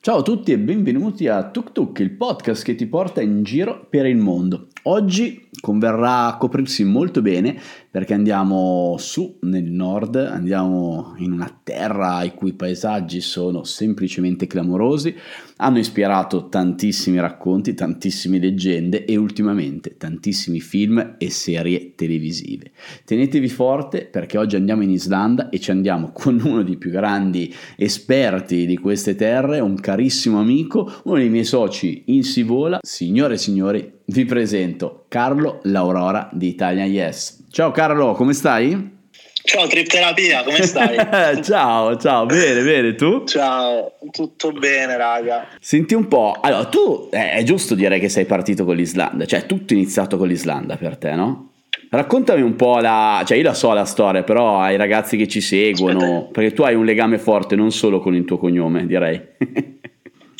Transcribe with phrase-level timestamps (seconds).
[0.00, 3.86] Ciao a tutti e benvenuti a Tuk Tuk, il podcast che ti porta in giro
[3.90, 4.68] per il mondo.
[4.88, 7.58] Oggi converrà coprirsi molto bene
[7.90, 15.12] perché andiamo su nel nord, andiamo in una terra i cui paesaggi sono semplicemente clamorosi,
[15.56, 22.70] hanno ispirato tantissimi racconti, tantissime leggende e ultimamente tantissimi film e serie televisive.
[23.04, 27.52] Tenetevi forte perché oggi andiamo in Islanda e ci andiamo con uno dei più grandi
[27.76, 32.78] esperti di queste terre, un carissimo amico, uno dei miei soci in Sivola.
[32.82, 37.46] Signore e signori, vi presento Carlo L'Aurora di Italia Yes.
[37.50, 38.94] Ciao Carlo, come stai?
[39.42, 40.96] Ciao Trip Terapia, come stai?
[41.42, 43.24] ciao, ciao, bene, bene, tu?
[43.24, 45.48] Ciao, tutto bene raga.
[45.60, 49.46] Senti un po', allora tu eh, è giusto dire che sei partito con l'Islanda, cioè
[49.46, 51.50] tutto è iniziato con l'Islanda per te, no?
[51.88, 55.40] Raccontami un po' la, cioè io la so la storia, però ai ragazzi che ci
[55.40, 56.30] seguono, Aspetta.
[56.32, 59.20] perché tu hai un legame forte non solo con il tuo cognome, direi.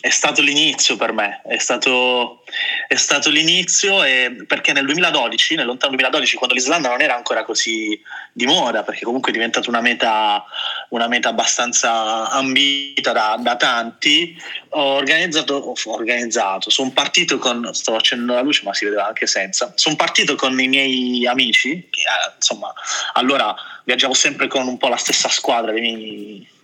[0.06, 2.45] è stato l'inizio per me, è stato,
[2.87, 7.43] è stato l'inizio e, perché nel 2012, nel lontano 2012, quando l'Islanda non era ancora
[7.43, 8.01] così
[8.32, 10.45] di moda, perché comunque è diventata una meta,
[10.90, 17.96] una meta abbastanza ambita da, da tanti, ho organizzato, ho organizzato, sono partito con, sto
[17.96, 22.02] accendendo la luce ma si vedeva anche senza, sono partito con i miei amici, che,
[22.02, 22.73] eh, insomma
[23.15, 26.54] allora viaggiavo sempre con un po' la stessa squadra dei miei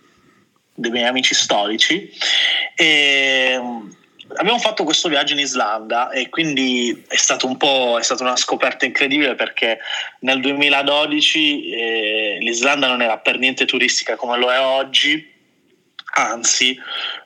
[0.73, 2.11] dei miei amici storici
[2.75, 3.89] e mm,
[4.35, 8.35] abbiamo fatto questo viaggio in Islanda e quindi è stato un po' è stata una
[8.35, 9.79] scoperta incredibile perché
[10.19, 15.31] nel 2012 eh, l'Islanda non era per niente turistica come lo è oggi
[16.15, 16.77] anzi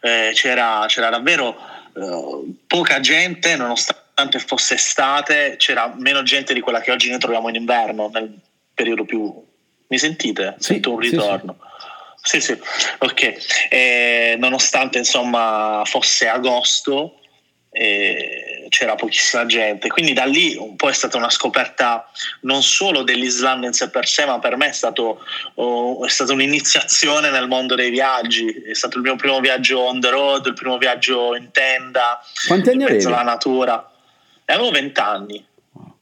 [0.02, 1.58] eh, c'era, c'era, davvero
[1.96, 7.50] eh, poca gente nonostante fosse estate c'era meno gente di quella che oggi noi troviamo
[7.50, 8.34] in inverno nel
[8.74, 9.46] periodo più
[9.88, 10.56] mi sentite?
[10.58, 11.58] Sì, Sento un ritorno.
[11.60, 11.77] Sì, sì.
[12.28, 12.60] Sì, sì,
[12.98, 13.68] ok.
[13.70, 17.22] Eh, nonostante insomma fosse agosto,
[17.72, 22.12] eh, c'era pochissima gente, quindi da lì un po' è stata una scoperta
[22.42, 26.34] non solo dell'Islanda in sé per sé, ma per me è, stato, oh, è stata
[26.34, 28.46] un'iniziazione nel mondo dei viaggi.
[28.46, 32.72] È stato il mio primo viaggio on the road, il primo viaggio in tenda, Quanti
[32.72, 33.90] anni in mezzo alla natura.
[34.44, 35.46] E avevo vent'anni,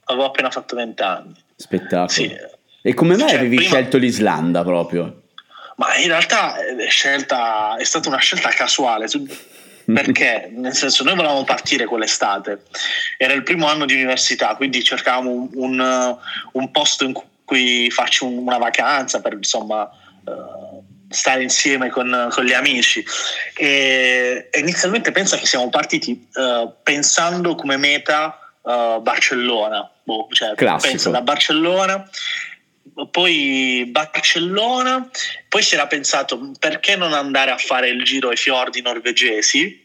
[0.06, 1.36] avevo appena fatto vent'anni.
[1.56, 2.10] Spettacolo.
[2.10, 2.36] Sì.
[2.82, 3.70] E come mai cioè, avevi prima...
[3.70, 5.22] scelto l'Islanda proprio?
[5.76, 9.08] Ma in realtà è, scelta, è stata una scelta casuale.
[9.86, 10.50] Perché?
[10.52, 12.64] Nel senso, noi volevamo partire quell'estate,
[13.18, 16.18] era il primo anno di università, quindi cercavamo un, un,
[16.54, 17.14] un posto in
[17.44, 23.06] cui farci una vacanza per insomma uh, stare insieme con, con, gli amici.
[23.56, 31.12] E inizialmente pensa che siamo partiti uh, pensando come meta uh, Barcellona, boh, cioè, pensa
[31.12, 32.10] da Barcellona
[33.10, 35.10] poi Barcellona,
[35.50, 39.84] poi si era pensato perché non andare a fare il giro ai fiordi norvegesi.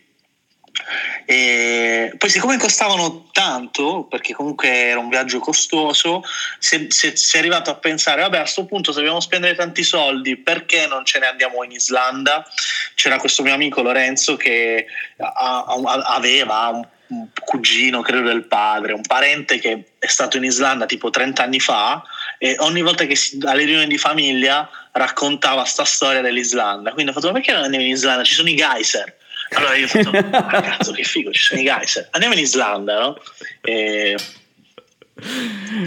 [1.25, 6.23] E poi siccome costavano tanto, perché comunque era un viaggio costoso,
[6.59, 10.87] si, è arrivato a pensare, vabbè a questo punto se dobbiamo spendere tanti soldi, perché
[10.87, 12.47] non ce ne andiamo in Islanda?
[12.95, 14.87] C'era questo mio amico Lorenzo che
[15.19, 20.45] a, a, aveva un un cugino, credo del padre, un parente che è stato in
[20.45, 22.03] Islanda tipo 30 anni fa
[22.43, 26.93] e ogni volta che si, alle riunioni di famiglia raccontava sta storia dell'Islanda.
[26.93, 28.25] Quindi ho fatto, ma perché non andiamo in Islanda?
[28.25, 29.15] Ci sono i geyser.
[29.51, 32.09] Allora io ho detto, ah, cazzo che figo, ci sono i geyser.
[32.13, 33.23] Andiamo in Islanda, no?
[33.61, 34.17] E...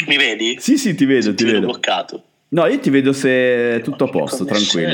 [0.05, 0.57] Mi vedi?
[0.59, 1.65] Sì, sì, ti vedo, ti, ti vedo.
[1.65, 2.23] bloccato.
[2.49, 4.93] No, io ti vedo se è tutto a posto, tranquillo.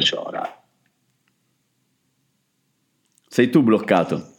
[3.28, 4.36] Sei tu bloccato.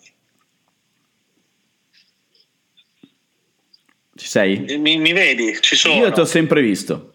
[4.20, 4.76] Ci sei?
[4.76, 5.56] Mi, mi vedi?
[5.58, 5.94] Ci sono.
[5.94, 7.12] Io ti ho sempre visto.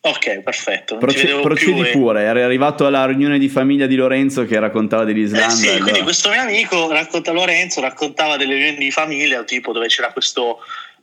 [0.00, 0.96] Ok, perfetto.
[0.96, 5.52] Proce- procedi più, pure, eri arrivato alla riunione di famiglia di Lorenzo che raccontava dell'Islanda.
[5.52, 5.82] Eh sì, allora...
[5.82, 10.60] quindi questo mio amico racconta Lorenzo, raccontava delle riunioni di famiglia, tipo dove c'era questo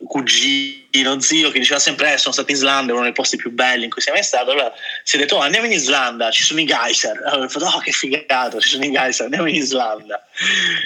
[0.07, 3.83] cugino, zio che diceva sempre eh, sono stato in Islanda, uno dei posti più belli
[3.83, 4.51] in cui sei mai stato.
[4.51, 4.71] Allora
[5.03, 7.21] si è detto oh, andiamo in Islanda, ci sono i geyser.
[7.25, 10.25] Allora ho detto oh che figato, ci sono i geyser, andiamo in Islanda.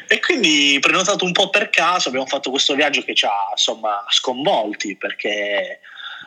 [0.08, 4.04] E quindi prenotato un po' per caso, abbiamo fatto questo viaggio che ci ha insomma
[4.10, 5.80] sconvolti perché...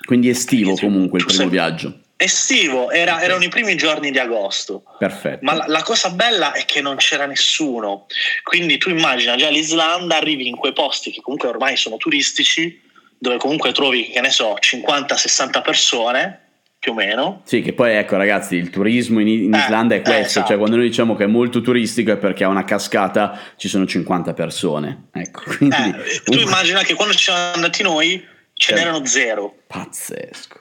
[0.05, 1.99] Quindi estivo comunque il primo viaggio.
[2.17, 4.85] Estivo, era, erano i primi giorni di agosto.
[4.99, 5.45] Perfetto.
[5.45, 8.07] Ma la, la, cosa bella è che non c'era nessuno.
[8.45, 12.81] Quindi tu immagina già l'Islanda, arrivi in quei posti che comunque ormai sono turistici,
[13.19, 16.43] dove comunque trovi, che ne so, 50-60 persone,
[16.83, 17.43] più o meno.
[17.45, 20.47] Sì, che poi ecco ragazzi, il turismo in, in eh, Islanda è questo, eh, esatto.
[20.49, 23.87] cioè quando noi diciamo che è molto turistico è perché a una cascata ci sono
[23.87, 25.05] 50 persone.
[25.13, 25.77] Ecco, quindi...
[25.77, 28.31] eh, tu immagina che quando ci siamo andati noi
[28.63, 29.11] ce n'erano certo.
[29.11, 29.55] zero.
[29.67, 30.61] Pazzesco.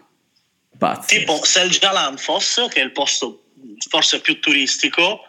[0.77, 1.19] Pazzesco.
[1.19, 3.44] Tipo Seljalanfos, che è il posto
[3.89, 5.21] forse più turistico,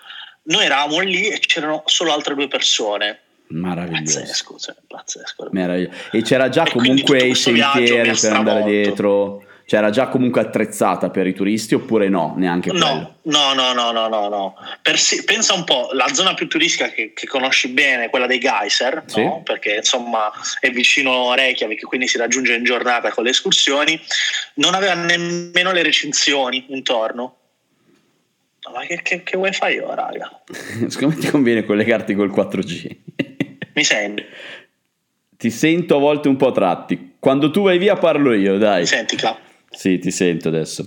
[0.45, 3.21] noi eravamo lì e c'erano solo altre due persone.
[3.49, 4.21] Meraviglioso.
[4.21, 5.49] Pazzesco, cioè, pazzesco.
[5.51, 5.97] Meraviglioso.
[6.13, 9.45] E c'era già e comunque i sentieri per andare dietro.
[9.73, 12.35] Cioè era già comunque attrezzata per i turisti oppure no?
[12.37, 14.55] Neanche no, no, no, no, no, no, no.
[14.97, 19.05] Si, pensa un po', la zona più turistica che, che conosci bene, quella dei geyser,
[19.07, 19.23] sì.
[19.23, 19.41] no?
[19.43, 20.31] perché insomma
[20.61, 23.99] è vicino a Reykjavik, quindi si raggiunge in giornata con le escursioni,
[24.57, 27.37] non aveva nemmeno le recinzioni intorno.
[28.71, 30.43] Ma che, che, che vuoi fare io, raga?
[30.89, 32.97] Secondo me ti conviene collegarti col 4G.
[33.73, 34.23] Mi senti?
[35.35, 37.15] Ti sento a volte un po' tratti.
[37.19, 38.81] Quando tu vai via parlo io, dai.
[38.81, 39.51] Mi senti, Clap?
[39.73, 40.87] Sì, ti sento adesso.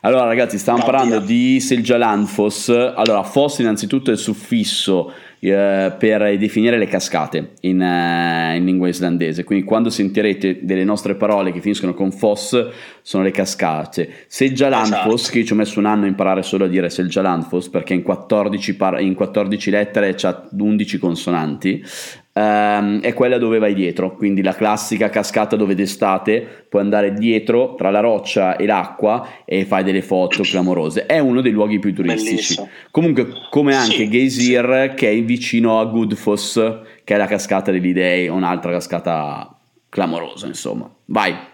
[0.00, 2.68] Allora ragazzi, stavamo parlando di Seljaland Foss.
[2.68, 5.10] Allora, Foss innanzitutto è il suffisso
[5.40, 11.14] eh, per definire le cascate in, eh, in, lingua islandese, quindi quando sentirete delle nostre
[11.14, 12.68] parole che finiscono con Foss
[13.00, 14.26] sono le cascate.
[14.26, 15.32] Seljalandfoss, esatto.
[15.32, 18.76] che ci ho messo un anno a imparare solo a dire Seljalandfoss perché in 14,
[18.76, 21.82] par- in 14 lettere c'ha 11 consonanti,
[22.32, 27.74] ehm, è quella dove vai dietro, quindi la classica cascata dove d'estate puoi andare dietro
[27.74, 31.06] tra la roccia e l'acqua e fai delle foto clamorose.
[31.06, 32.30] È uno dei luoghi più turistici.
[32.30, 32.68] Bellissimo.
[32.90, 34.96] Comunque, come anche sì, Geysir, sì.
[34.96, 39.54] che è vicino a Goodfoss, che è la cascata degli dei, un'altra cascata
[39.88, 40.90] clamorosa, insomma.
[41.06, 41.49] Vai.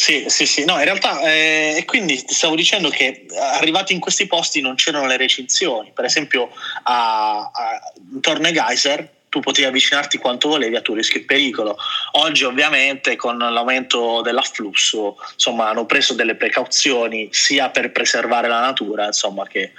[0.00, 4.28] Sì, sì, sì, no, in realtà, eh, e quindi stavo dicendo che arrivati in questi
[4.28, 6.50] posti non c'erano le recinzioni, per esempio
[6.84, 11.76] a, a, intorno ai geyser tu potevi avvicinarti quanto volevi a tu rischi il pericolo.
[12.12, 19.06] Oggi ovviamente con l'aumento dell'afflusso insomma, hanno preso delle precauzioni sia per preservare la natura
[19.06, 19.72] insomma, che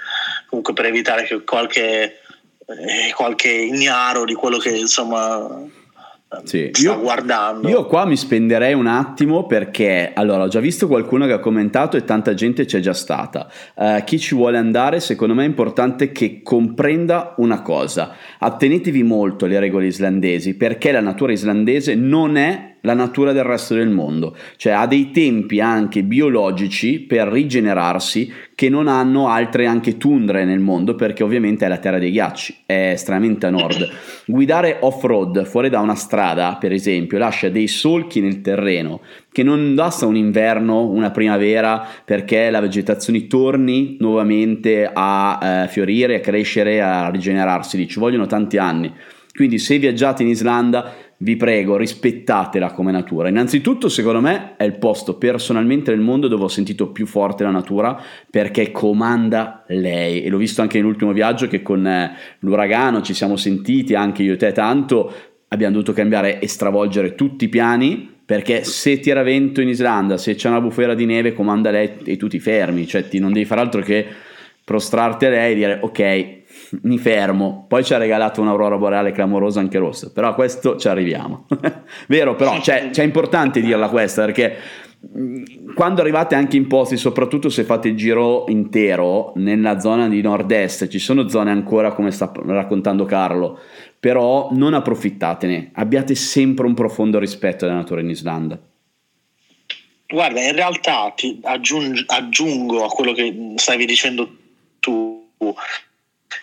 [0.46, 2.20] comunque per evitare che qualche,
[2.66, 5.78] eh, qualche ignaro di quello che insomma
[6.44, 6.70] sì.
[6.72, 7.68] sta io, guardando.
[7.68, 11.96] Io qua mi spenderei un attimo perché allora ho già visto qualcuno che ha commentato
[11.96, 13.50] e tanta gente c'è già stata.
[13.74, 19.44] Uh, chi ci vuole andare, secondo me è importante che comprenda una cosa: attenetevi molto
[19.44, 24.36] alle regole islandesi perché la natura islandese non è la natura del resto del mondo,
[24.56, 30.60] cioè ha dei tempi anche biologici per rigenerarsi che non hanno altre anche tundre nel
[30.60, 33.88] mondo perché ovviamente è la terra dei ghiacci, è estremamente a nord.
[34.26, 36.19] Guidare off-road fuori da una strada,
[36.58, 39.00] per esempio, lascia dei solchi nel terreno
[39.32, 46.16] che non basta un inverno, una primavera perché la vegetazione torni nuovamente a eh, fiorire,
[46.16, 48.92] a crescere, a rigenerarsi, ci vogliono tanti anni.
[49.32, 53.28] Quindi se viaggiate in Islanda vi prego, rispettatela come natura.
[53.28, 57.50] Innanzitutto, secondo me, è il posto personalmente nel mondo dove ho sentito più forte la
[57.50, 58.00] natura
[58.30, 60.22] perché comanda lei.
[60.22, 64.32] E l'ho visto anche nell'ultimo viaggio che con eh, l'uragano ci siamo sentiti, anche io
[64.32, 65.12] e te tanto,
[65.52, 70.36] abbiamo dovuto cambiare e stravolgere tutti i piani perché se tira vento in Islanda, se
[70.36, 73.44] c'è una bufera di neve, comanda lei e tu ti fermi, cioè ti non devi
[73.44, 74.06] fare altro che
[74.64, 76.38] prostrarti a lei e dire ok,
[76.82, 77.64] mi fermo.
[77.68, 81.46] Poi ci ha regalato un'aurora boreale clamorosa anche rossa, però a questo ci arriviamo.
[82.06, 84.56] Vero, però cioè, cioè, è importante dirla questa perché
[85.74, 90.88] quando arrivate anche in posti, soprattutto se fate il giro intero nella zona di nord-est,
[90.88, 93.58] ci sono zone ancora come sta raccontando Carlo,
[94.00, 98.58] però non approfittatene, abbiate sempre un profondo rispetto della natura in Islanda.
[100.06, 104.36] Guarda, in realtà ti aggiungo, aggiungo a quello che stavi dicendo
[104.80, 105.28] tu,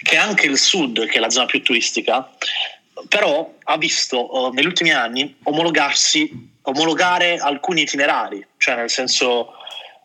[0.03, 2.29] che anche il sud, che è la zona più turistica,
[3.09, 9.53] però ha visto uh, negli ultimi anni omologare alcuni itinerari, cioè nel senso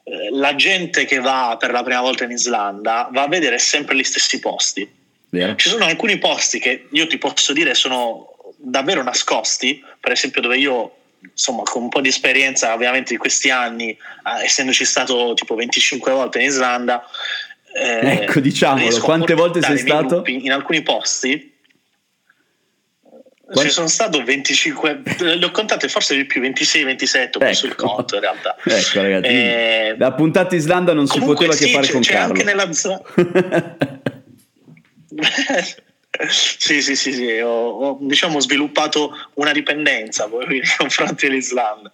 [0.05, 3.97] eh, la gente che va per la prima volta in Islanda va a vedere sempre
[3.97, 5.01] gli stessi posti.
[5.33, 5.55] Vero.
[5.57, 10.59] Ci sono alcuni posti che io ti posso dire sono davvero nascosti, per esempio dove
[10.59, 15.55] io insomma con un po' di esperienza ovviamente di questi anni, eh, essendoci stato tipo
[15.55, 17.03] 25 volte in Islanda,
[17.75, 20.23] eh, ecco, diciamolo, quante volte sei stato?
[20.27, 21.51] in alcuni posti.
[23.43, 23.69] Quanti?
[23.71, 27.67] Ci sono stato 25, le ho contate forse di più, 26, 27, ho ecco.
[27.67, 28.57] il conto in realtà.
[28.63, 32.33] Ecco ragazzi, eh, la puntata Islanda non si poteva sì, che fare con c'è Carlo.
[32.33, 33.01] anche nella zona...
[36.29, 37.39] Sì, sì, sì, sì.
[37.39, 41.91] Ho, ho diciamo, sviluppato una dipendenza nei confronti dell'Islanda.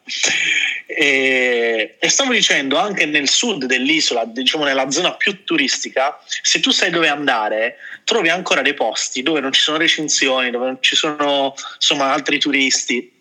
[0.86, 6.70] E, e, stavo dicendo, anche nel sud dell'isola, diciamo nella zona più turistica, se tu
[6.70, 10.96] sai dove andare, trovi ancora dei posti dove non ci sono recinzioni, dove non ci
[10.96, 13.17] sono insomma, altri turisti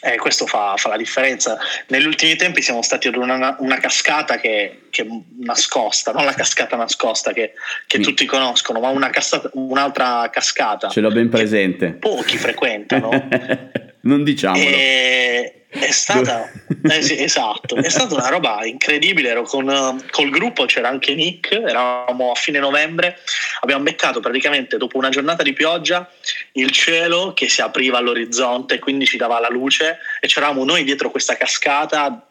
[0.00, 1.58] eh, questo fa, fa, la differenza.
[1.88, 5.06] Negli ultimi tempi siamo stati ad una, una cascata che, che,
[5.38, 7.52] nascosta, non la cascata nascosta che,
[7.86, 8.02] che mm.
[8.02, 10.88] tutti conoscono, ma una cascata, un'altra cascata.
[10.88, 11.92] Ce l'ho ben presente.
[11.92, 13.10] Pochi frequentano.
[14.02, 14.64] Non diciamolo.
[14.64, 16.50] E è stata,
[16.82, 19.28] eh sì, esatto, è stata una roba incredibile.
[19.28, 23.18] Ero con, col gruppo, c'era anche Nick, eravamo a fine novembre.
[23.60, 26.10] Abbiamo beccato praticamente dopo una giornata di pioggia
[26.52, 31.10] il cielo che si apriva all'orizzonte, quindi ci dava la luce e c'eravamo noi dietro
[31.10, 32.26] questa cascata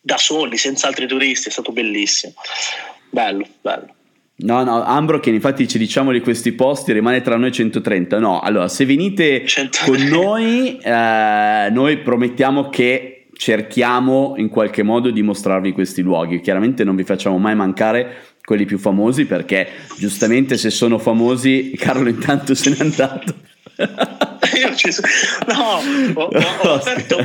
[0.00, 1.48] da soli, senza altri turisti.
[1.48, 2.34] È stato bellissimo.
[3.08, 3.94] Bello, bello.
[4.42, 8.18] No, no, Ambro che infatti ci diciamo di questi posti rimane tra noi 130.
[8.18, 9.84] No, allora se venite 130.
[9.84, 16.40] con noi, eh, noi promettiamo che cerchiamo in qualche modo di mostrarvi questi luoghi.
[16.40, 19.68] Chiaramente non vi facciamo mai mancare quelli più famosi perché
[19.98, 23.34] giustamente se sono famosi Carlo intanto se n'è andato.
[24.58, 25.06] Io ci sono...
[25.46, 27.16] No, ho, ho, ho aperto...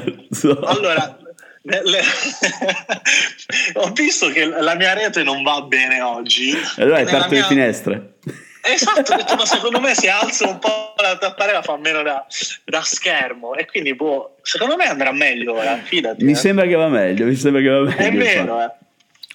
[0.65, 1.17] Allora,
[3.73, 6.53] ho visto che la mia rete non va bene oggi.
[6.77, 7.41] Allora hai aperto mia...
[7.41, 8.13] le finestre.
[8.61, 12.25] Esatto, ho detto, ma secondo me se alzo un po' la tapparella fa meno da,
[12.63, 16.23] da, schermo e quindi boh, secondo me andrà meglio ora, fidati.
[16.23, 16.35] Mi eh.
[16.35, 17.95] sembra che va meglio, mi sembra che va meglio.
[17.95, 18.71] È vero, eh.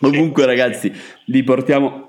[0.00, 1.00] Comunque sì, ragazzi, sì.
[1.26, 2.08] li portiamo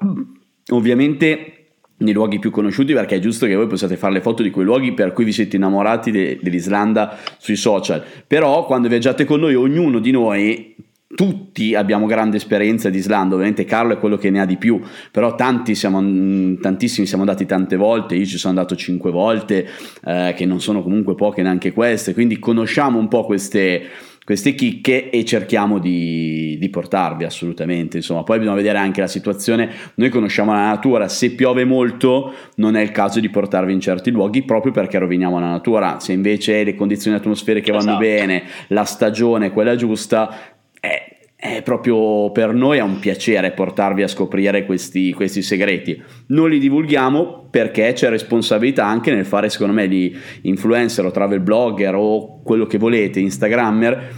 [0.71, 1.60] ovviamente
[2.01, 4.65] nei luoghi più conosciuti perché è giusto che voi possiate fare le foto di quei
[4.65, 8.03] luoghi per cui vi siete innamorati de- dell'Islanda sui social.
[8.27, 10.75] Però quando viaggiate con noi ognuno di noi
[11.13, 14.79] tutti abbiamo grande esperienza di Islanda, ovviamente Carlo è quello che ne ha di più,
[15.12, 19.67] però tanti siamo, mm, tantissimi siamo andati tante volte, io ci sono andato cinque volte,
[20.05, 23.84] eh, che non sono comunque poche neanche queste, quindi conosciamo un po' queste,
[24.23, 27.97] queste chicche e cerchiamo di, di, portarvi assolutamente.
[27.97, 29.69] Insomma, poi bisogna vedere anche la situazione.
[29.95, 34.11] Noi conosciamo la natura, se piove molto non è il caso di portarvi in certi
[34.11, 35.99] luoghi proprio perché roviniamo la natura.
[35.99, 37.99] Se invece le condizioni atmosferiche vanno esatto.
[37.99, 40.33] bene, la stagione è quella giusta,
[40.79, 46.00] è, è proprio per noi è un piacere portarvi a scoprire questi, questi, segreti.
[46.27, 51.39] Non li divulghiamo perché c'è responsabilità anche nel fare, secondo me, di influencer o travel
[51.39, 54.13] blogger o quello che volete, Instagrammer,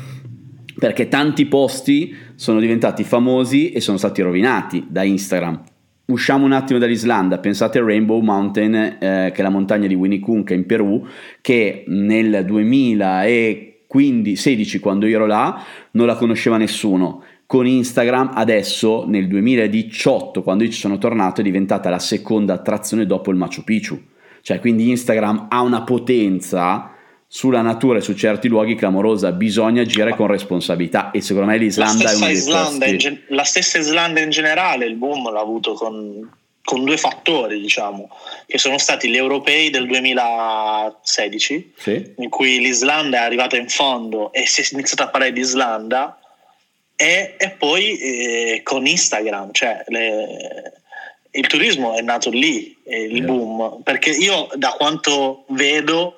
[0.77, 5.63] perché tanti posti sono diventati famosi e sono stati rovinati da Instagram.
[6.07, 10.53] Usciamo un attimo dall'Islanda, pensate a Rainbow Mountain, eh, che è la montagna di Winnicunca
[10.53, 11.07] in Perù,
[11.39, 17.23] che nel 2000 e 15, 16 quando io ero là, non la conosceva nessuno.
[17.45, 23.05] Con Instagram adesso nel 2018, quando io ci sono tornato, è diventata la seconda attrazione
[23.05, 24.01] dopo il Machu Picchu.
[24.41, 26.89] Cioè, quindi Instagram ha una potenza
[27.27, 32.09] sulla natura e su certi luoghi clamorosa, bisogna agire con responsabilità e secondo me l'Islanda
[32.11, 36.27] è una dei Islanda, gen- La stessa Islanda in generale, il boom l'ha avuto con
[36.63, 38.09] con due fattori, diciamo,
[38.47, 42.13] che sono stati gli europei del 2016, sì.
[42.17, 46.17] in cui l'Islanda è arrivata in fondo e si è iniziato a parlare di Islanda,
[46.95, 50.81] e, e poi eh, con Instagram, cioè le,
[51.31, 53.25] il turismo è nato lì, il yeah.
[53.25, 56.15] boom, perché io da quanto vedo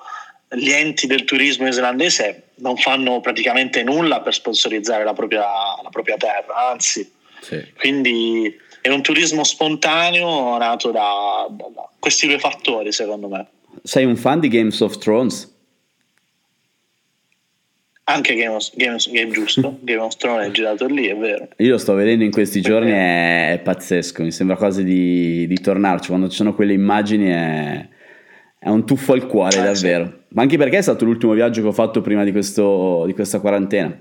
[0.49, 5.41] gli enti del turismo islandese non fanno praticamente nulla per sponsorizzare la propria,
[5.81, 7.11] la propria terra, anzi,
[7.41, 7.65] sì.
[7.77, 13.47] quindi è un turismo spontaneo nato da, da, da, questi due fattori, secondo me.
[13.81, 15.51] Sei un fan di Games of Thrones?
[18.03, 21.47] Anche Game, of, Game, Game giusto, Game of Thrones è girato lì, è vero.
[21.57, 25.59] Io lo sto vedendo in questi giorni, è, è pazzesco, mi sembra quasi di, di,
[25.59, 27.89] tornarci, quando ci sono quelle immagini è,
[28.59, 30.05] è un tuffo al cuore, eh, davvero.
[30.05, 30.13] Sì.
[30.27, 33.39] Ma anche perché è stato l'ultimo viaggio che ho fatto prima di, questo, di questa
[33.39, 33.97] quarantena.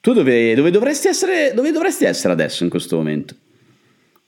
[0.00, 3.36] Tu dove, dove, dovresti essere, dove dovresti essere adesso in questo momento?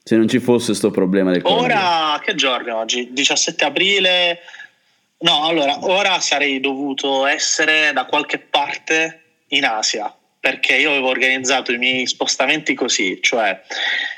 [0.02, 3.08] Se non ci fosse questo problema del Ora, che giorno oggi?
[3.12, 4.38] 17 aprile?
[5.18, 11.72] No, allora, ora sarei dovuto essere da qualche parte in Asia, perché io avevo organizzato
[11.72, 13.60] i miei spostamenti così, cioè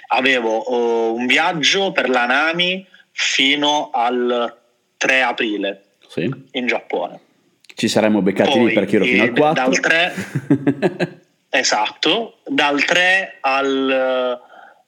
[0.09, 4.57] avevo uh, un viaggio per la Nami fino al
[4.97, 6.31] 3 aprile sì.
[6.53, 7.21] in Giappone.
[7.75, 9.65] Ci saremmo beccati Poi, lì perché ero fino al 4.
[9.65, 11.21] Dal 3,
[11.51, 14.41] esatto, dal 3 al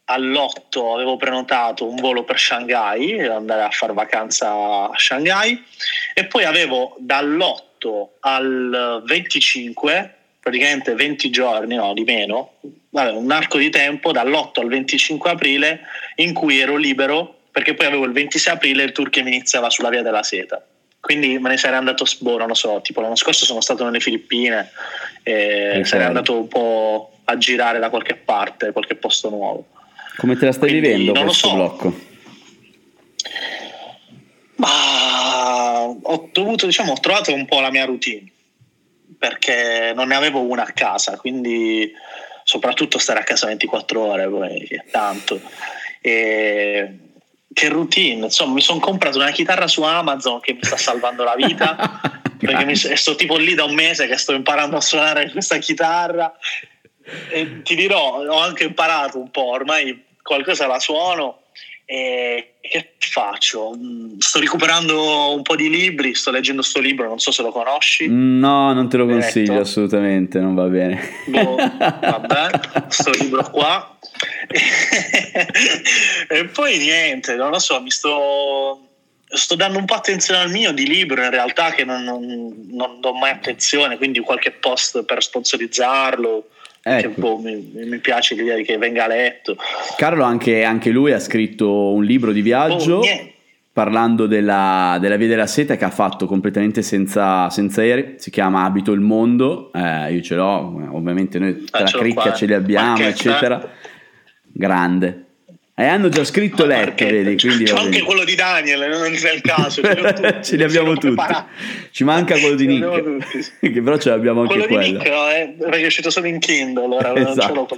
[0.07, 5.63] all'8 avevo prenotato un volo per Shanghai, andare a fare vacanza a Shanghai
[6.13, 12.55] e poi avevo dall'8 al 25, praticamente 20 giorni, no di meno,
[12.91, 15.81] vabbè, un arco di tempo dall'8 al 25 aprile
[16.17, 19.71] in cui ero libero perché poi avevo il 26 aprile il tour che mi iniziava
[19.71, 20.65] sulla via della seta.
[20.99, 24.01] Quindi me ne sarei andato, boh, non lo so, tipo l'anno scorso sono stato nelle
[24.01, 24.71] Filippine
[25.23, 29.67] e sarei andato un po' a girare da qualche parte, qualche posto nuovo.
[30.17, 31.55] Come te la stai Quindi, vivendo questo so.
[31.55, 32.01] blocco?
[34.57, 38.31] Ma ho dovuto, diciamo, ho trovato un po' la mia routine
[39.19, 41.91] perché non ne avevo una a casa, quindi
[42.45, 45.41] soprattutto stare a casa 24 ore poi è tanto.
[46.01, 46.99] E
[47.53, 51.37] che routine, insomma, mi sono comprato una chitarra su Amazon che mi sta salvando la
[51.37, 52.01] vita
[52.37, 56.37] perché mi, sto tipo lì da un mese che sto imparando a suonare questa chitarra
[57.31, 61.41] e ti dirò, ho anche imparato un po', ormai qualcosa la suono
[61.87, 63.75] e che faccio?
[63.77, 67.51] Mm, sto recuperando un po' di libri, sto leggendo questo libro, non so se lo
[67.51, 68.07] conosci.
[68.09, 71.01] No, non te lo consiglio assolutamente, non va bene.
[71.27, 72.51] Boh, vabbè,
[72.89, 73.99] sto libro qua.
[76.29, 78.89] e poi niente, non lo so, mi sto
[79.27, 83.01] sto dando un po' attenzione al mio di libro in realtà che non, non, non
[83.01, 86.51] do mai attenzione quindi qualche post per sponsorizzarlo
[86.85, 87.09] ecco.
[87.09, 89.57] che boh, mi, mi, piace l'idea che venga letto
[89.97, 93.03] Carlo anche, anche lui ha scritto un libro di viaggio oh,
[93.73, 98.65] parlando della, della, via della seta che ha fatto completamente senza, senza aerei si chiama
[98.65, 102.33] Abito il mondo eh, io ce l'ho ovviamente noi tra ah, la cricca qua.
[102.35, 103.09] ce li abbiamo Marchetta.
[103.09, 103.71] eccetera
[104.53, 105.25] grande
[105.77, 107.23] e hanno già scritto lettere?
[107.35, 109.83] Quindi C'è anche quello di Daniel, non c'è il caso.
[109.83, 111.21] Ce, ce li abbiamo tutti.
[111.91, 114.69] Ci manca quello di Nick, che però ce l'abbiamo anche quello.
[114.69, 117.69] Quello di Nick no, eh, perché è uscito solo in Kindle, allora esatto.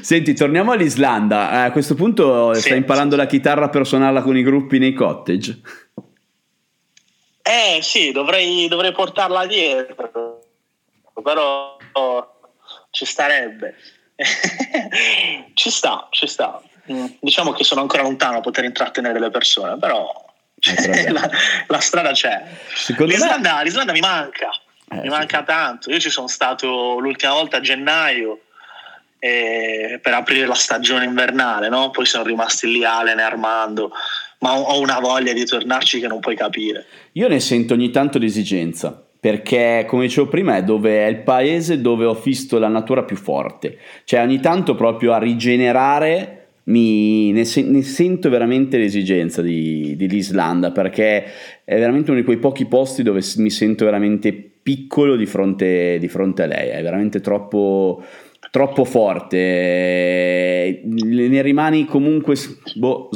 [0.00, 1.52] Senti, torniamo all'Islanda.
[1.52, 3.20] Eh, a questo punto sì, stai imparando sì.
[3.20, 5.60] la chitarra per suonarla con i gruppi nei cottage?
[7.42, 10.40] Eh sì, dovrei, dovrei portarla dietro,
[11.20, 12.34] però oh,
[12.90, 13.74] ci starebbe.
[15.54, 16.62] ci sta, ci sta.
[16.92, 20.12] Mm, diciamo che sono ancora lontano a poter intrattenere le persone, però
[21.10, 21.30] la,
[21.66, 22.42] la, strada c'è.
[22.98, 23.64] L'Islanda, me...
[23.64, 24.50] l'Islanda, mi manca,
[24.90, 25.90] eh, mi manca tanto.
[25.90, 28.40] Io ci sono stato l'ultima volta a gennaio
[29.20, 31.90] eh, per aprire la stagione invernale, no?
[31.90, 33.92] poi sono rimasti lì Allen e Armando,
[34.40, 36.86] ma ho una voglia di tornarci che non puoi capire.
[37.12, 41.82] Io ne sento ogni tanto l'esigenza perché come dicevo prima è, dove è il paese
[41.82, 46.39] dove ho visto la natura più forte, cioè ogni tanto proprio a rigenerare
[46.70, 51.24] mi, ne, se, ne, sento veramente l'esigenza di, dell'Islanda perché
[51.64, 56.08] è veramente uno di quei pochi posti dove mi sento veramente piccolo di fronte, di
[56.08, 58.04] fronte a lei, è veramente troppo,
[58.50, 62.36] troppo forte, ne rimani comunque
[62.74, 63.10] boh,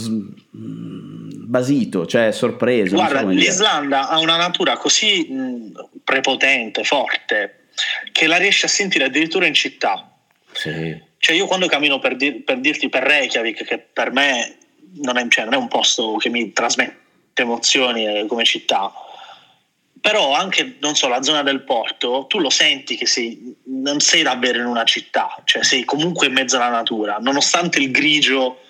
[0.50, 2.96] basito, cioè sorpreso.
[2.96, 7.66] Guarda, so l'Islanda ha una natura così prepotente, forte,
[8.10, 10.10] che la riesce a sentire addirittura in città.
[10.50, 14.58] Sì cioè io quando cammino per, dir, per dirti per Reykjavik, che per me
[14.96, 18.92] non è, cioè non è, un posto che mi trasmette emozioni eh, come città,
[19.98, 24.20] però anche, non so, la zona del porto, tu lo senti che sei, non sei
[24.20, 28.60] davvero in una città, cioè sei comunque in mezzo alla natura, nonostante il grigio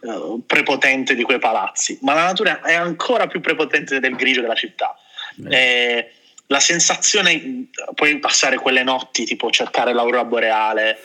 [0.00, 4.54] eh, prepotente di quei palazzi, ma la natura è ancora più prepotente del grigio della
[4.54, 4.96] città.
[5.50, 6.12] Eh,
[6.46, 10.96] la sensazione, puoi passare quelle notti tipo cercare l'aurora boreale,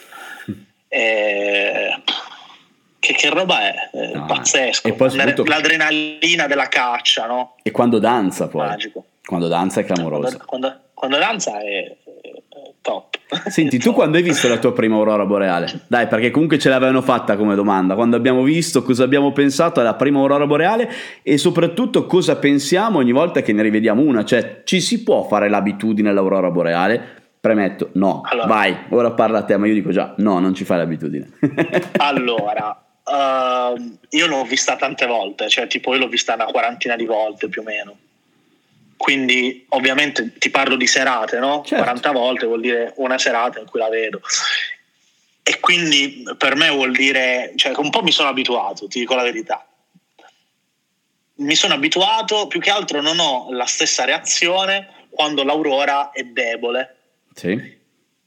[0.89, 2.01] eh,
[2.99, 3.89] che, che, roba è?
[3.91, 4.87] è no, pazzesco.
[4.87, 7.55] E poi L'adrenalina della caccia, no?
[7.63, 8.67] E quando danza poi.
[8.67, 9.05] Magico.
[9.23, 10.21] Quando danza è clamoroso.
[10.21, 11.95] Quando, quando, quando danza è,
[12.81, 13.17] top.
[13.47, 15.81] Senti, tu quando hai visto la tua prima aurora boreale?
[15.87, 17.95] Dai, perché comunque ce l'avevano fatta come domanda.
[17.95, 20.89] Quando abbiamo visto, cosa abbiamo pensato alla prima aurora boreale
[21.21, 24.25] e soprattutto cosa pensiamo ogni volta che ne rivediamo una?
[24.25, 27.17] Cioè, ci si può fare l'abitudine all'aurora boreale?
[27.41, 30.65] Premetto, no, allora, vai, ora parla a te, ma io dico già, no, non ci
[30.65, 31.29] fai l'abitudine.
[31.97, 37.05] allora, uh, io l'ho vista tante volte, cioè tipo io l'ho vista una quarantina di
[37.05, 37.97] volte più o meno.
[38.97, 41.63] Quindi ovviamente ti parlo di serate, no?
[41.65, 41.81] Certo.
[41.81, 44.19] 40 volte vuol dire una serata in cui la vedo.
[45.41, 49.23] E quindi per me vuol dire, cioè un po' mi sono abituato, ti dico la
[49.23, 49.65] verità.
[51.35, 56.95] Mi sono abituato, più che altro non ho la stessa reazione quando l'aurora è debole
[57.39, 57.77] sì.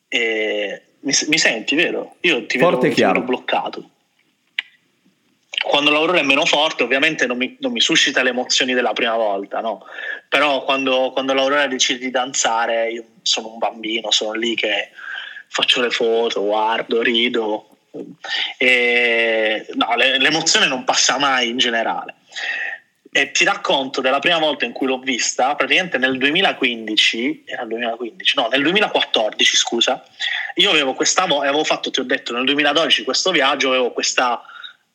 [0.09, 2.17] E mi, mi, senti, vero?
[2.21, 3.91] Io ti Forte vedo, ti vedo bloccato.
[5.63, 9.15] Quando l'aurora è meno forte, ovviamente non mi, non mi, suscita le emozioni della prima
[9.15, 9.85] volta, no?
[10.29, 14.91] Però quando, quando l'aurora decide di danzare, io sono un bambino, sono lì che
[15.49, 17.69] faccio le foto, guardo, rido.
[18.57, 22.15] E, no, l'emozione non passa mai in generale
[23.15, 27.69] e ti racconto della prima volta in cui l'ho vista, praticamente nel 2015, era il
[27.69, 30.03] 2015, no, nel 2014, scusa,
[30.55, 34.43] io avevo questa, avevo fatto, ti ho detto, nel 2012 questo viaggio, avevo questa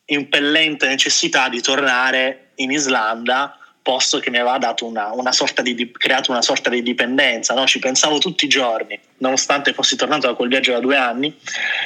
[0.06, 5.92] impellente necessità di tornare in Islanda, posto che mi aveva dato una, una sorta di,
[5.92, 7.66] creato una sorta di dipendenza, no?
[7.66, 11.38] ci pensavo tutti i giorni, nonostante fossi tornato da quel viaggio da due anni.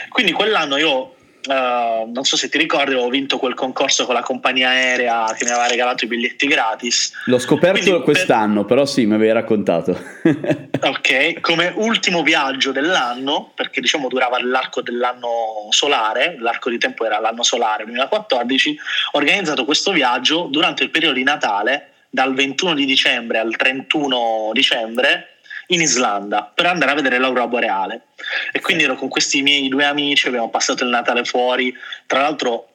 [0.09, 4.23] Quindi quell'anno io Uh, non so se ti ricordi, avevo vinto quel concorso con la
[4.23, 7.13] compagnia aerea che mi aveva regalato i biglietti gratis.
[7.25, 8.67] L'ho scoperto Quindi, quest'anno, per...
[8.67, 9.99] però sì, mi avevi raccontato.
[10.23, 17.19] ok, come ultimo viaggio dell'anno, perché diciamo durava l'arco dell'anno solare, l'arco di tempo era
[17.19, 18.79] l'anno solare 2014,
[19.13, 24.51] ho organizzato questo viaggio durante il periodo di Natale dal 21 di dicembre al 31
[24.53, 25.32] dicembre
[25.69, 28.07] in Islanda per andare a vedere l'aurora boreale.
[28.53, 31.75] E quindi ero con questi miei due amici, abbiamo passato il Natale fuori.
[32.07, 32.73] Tra l'altro,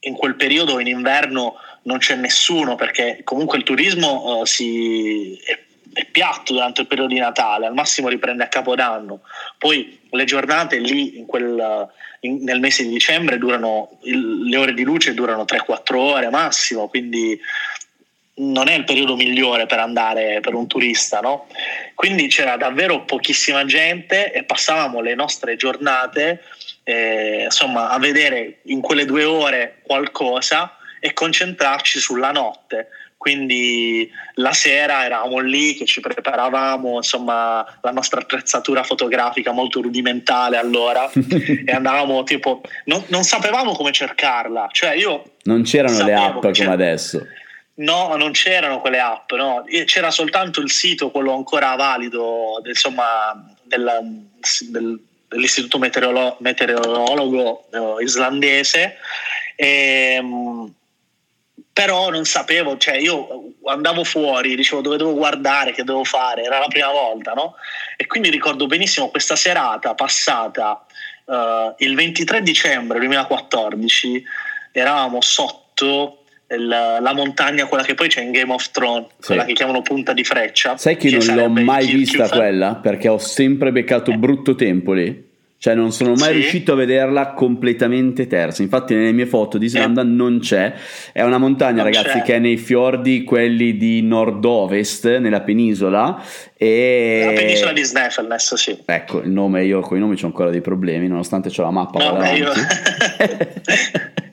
[0.00, 5.58] in quel periodo in inverno non c'è nessuno perché comunque il turismo uh, si, è,
[5.92, 9.20] è, piatto durante il periodo di Natale, al massimo riprende a Capodanno.
[9.58, 11.88] Poi le giornate lì in quel,
[12.20, 16.88] in, nel mese di dicembre durano, il, le ore di luce durano 3-4 ore massimo,
[16.88, 17.38] quindi
[18.34, 21.46] non è il periodo migliore per andare per un turista, no?
[21.94, 26.42] Quindi c'era davvero pochissima gente e passavamo le nostre giornate
[26.84, 32.88] eh, insomma, a vedere in quelle due ore qualcosa e concentrarci sulla notte.
[33.18, 40.56] Quindi la sera eravamo lì che ci preparavamo, insomma, la nostra attrezzatura fotografica molto rudimentale
[40.56, 45.34] allora e andavamo tipo, non, non sapevamo come cercarla, cioè io...
[45.44, 47.24] Non c'erano le app come adesso
[47.74, 49.64] No, non c'erano quelle app, no?
[49.86, 54.26] c'era soltanto il sito, quello ancora valido, insomma, del,
[54.68, 58.96] del, dell'istituto meteorolo- meteorologo eh, islandese.
[59.56, 60.74] E, ehm,
[61.72, 66.58] però non sapevo, cioè io andavo fuori, dicevo dove devo guardare, che devo fare, era
[66.58, 67.54] la prima volta, no?
[67.96, 70.84] E quindi ricordo benissimo questa serata passata
[71.24, 74.22] uh, il 23 dicembre 2014,
[74.70, 76.21] eravamo sotto
[76.58, 79.26] la, la, montagna, quella che poi c'è in Game of Thrones, sì.
[79.26, 80.76] quella che chiamano punta di freccia.
[80.76, 82.76] Sai che, che non l'ho mai vista quella?
[82.76, 84.16] Perché ho sempre beccato eh.
[84.16, 85.30] brutto tempo lì.
[85.62, 86.32] Cioè non sono mai sì.
[86.32, 88.62] riuscito a vederla completamente terza.
[88.62, 90.06] Infatti nelle mie foto di Islanda eh.
[90.06, 90.72] non c'è.
[91.12, 92.22] È una montagna, non ragazzi, c'è.
[92.22, 96.20] che è nei fiordi quelli di nord-ovest, nella penisola.
[96.56, 97.22] E...
[97.26, 98.76] La penisola di Snæfellsnes, sì.
[98.84, 102.10] Ecco, il nome, io con i nomi ho ancora dei problemi, nonostante ho la mappa.
[102.10, 102.50] No, beh, io...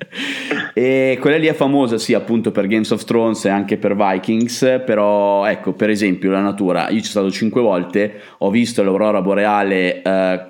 [0.73, 4.81] E quella lì è famosa sì appunto per Games of Thrones e anche per Vikings,
[4.85, 9.21] però ecco per esempio la natura, io ci sono stato cinque volte, ho visto l'aurora
[9.21, 10.41] boreale eh,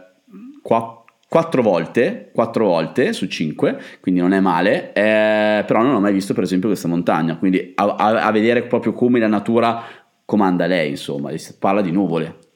[0.62, 6.00] qua, quattro volte, quattro volte su cinque, quindi non è male, eh, però non ho
[6.00, 9.84] mai visto per esempio questa montagna, quindi a, a, a vedere proprio come la natura
[10.26, 12.48] comanda lei, insomma, parla di nuvole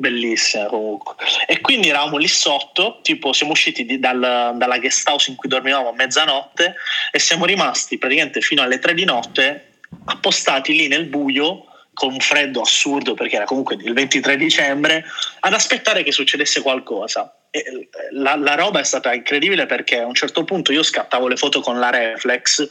[0.00, 1.14] bellissima comunque.
[1.46, 5.48] E quindi eravamo lì sotto, tipo siamo usciti di, dal, dalla guest house in cui
[5.48, 6.74] dormivamo a mezzanotte
[7.12, 9.66] e siamo rimasti praticamente fino alle tre di notte
[10.06, 15.04] appostati lì nel buio con un freddo assurdo perché era comunque il 23 dicembre
[15.40, 17.34] ad aspettare che succedesse qualcosa.
[18.12, 21.60] La, la, roba è stata incredibile perché a un certo punto io scattavo le foto
[21.60, 22.68] con la reflex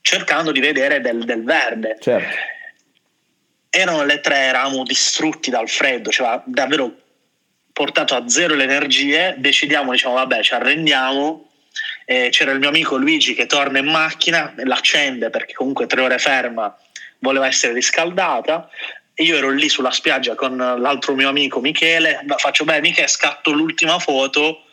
[0.00, 1.98] cercando di vedere del, del verde.
[2.00, 2.58] Certo
[3.70, 6.92] erano le tre, eravamo distrutti dal freddo, cioè davvero
[7.72, 11.46] portato a zero le energie, decidiamo, diciamo, vabbè, ci arrendiamo.
[12.04, 16.18] Eh, c'era il mio amico Luigi che torna in macchina, l'accende perché comunque tre ore
[16.18, 16.76] ferma
[17.20, 18.68] voleva essere riscaldata.
[19.14, 23.52] E io ero lì sulla spiaggia con l'altro mio amico Michele, faccio beh Michele scatto
[23.52, 24.64] l'ultima foto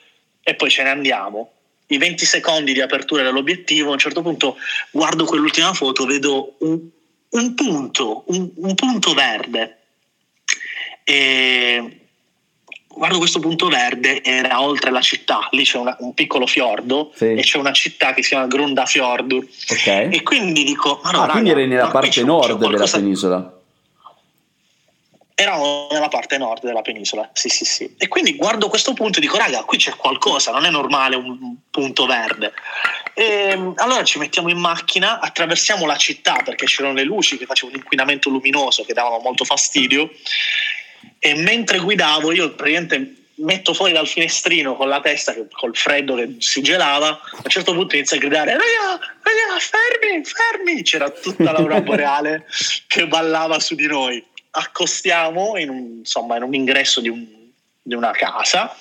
[0.41, 1.51] e poi ce ne andiamo.
[1.87, 4.57] I 20 secondi di apertura dell'obiettivo, a un certo punto
[4.89, 6.89] guardo quell'ultima foto, vedo un
[7.29, 9.77] un punto, un, un punto verde.
[11.03, 11.99] E
[12.97, 17.33] guardo questo punto verde, era oltre la città, lì c'è una, un piccolo fiordo sì.
[17.33, 19.47] e c'è una città che si chiama Grundafjordur.
[19.69, 20.11] Okay.
[20.11, 23.56] E quindi dico, ma no, ah, raga, quindi eri nella parte nord della penisola.
[25.39, 27.93] Eravamo nella parte nord della penisola, sì, sì, sì.
[27.99, 31.57] E quindi guardo questo punto e dico, raga, qui c'è qualcosa, non è normale un
[31.69, 32.53] punto verde.
[33.13, 37.45] E, ehm, allora ci mettiamo in macchina, attraversiamo la città perché c'erano le luci che
[37.45, 40.09] facevano un inquinamento luminoso che davano molto fastidio.
[41.19, 46.37] E mentre guidavo, io praticamente metto fuori dal finestrino con la testa, col freddo che
[46.39, 47.09] si gelava.
[47.09, 50.81] A un certo punto inizio a gridare: Raga, raga, fermi, fermi!
[50.81, 52.47] C'era tutta l'aurora boreale
[52.87, 57.25] che ballava su di noi accostiamo in un, insomma, in un ingresso di, un,
[57.81, 58.75] di, una casa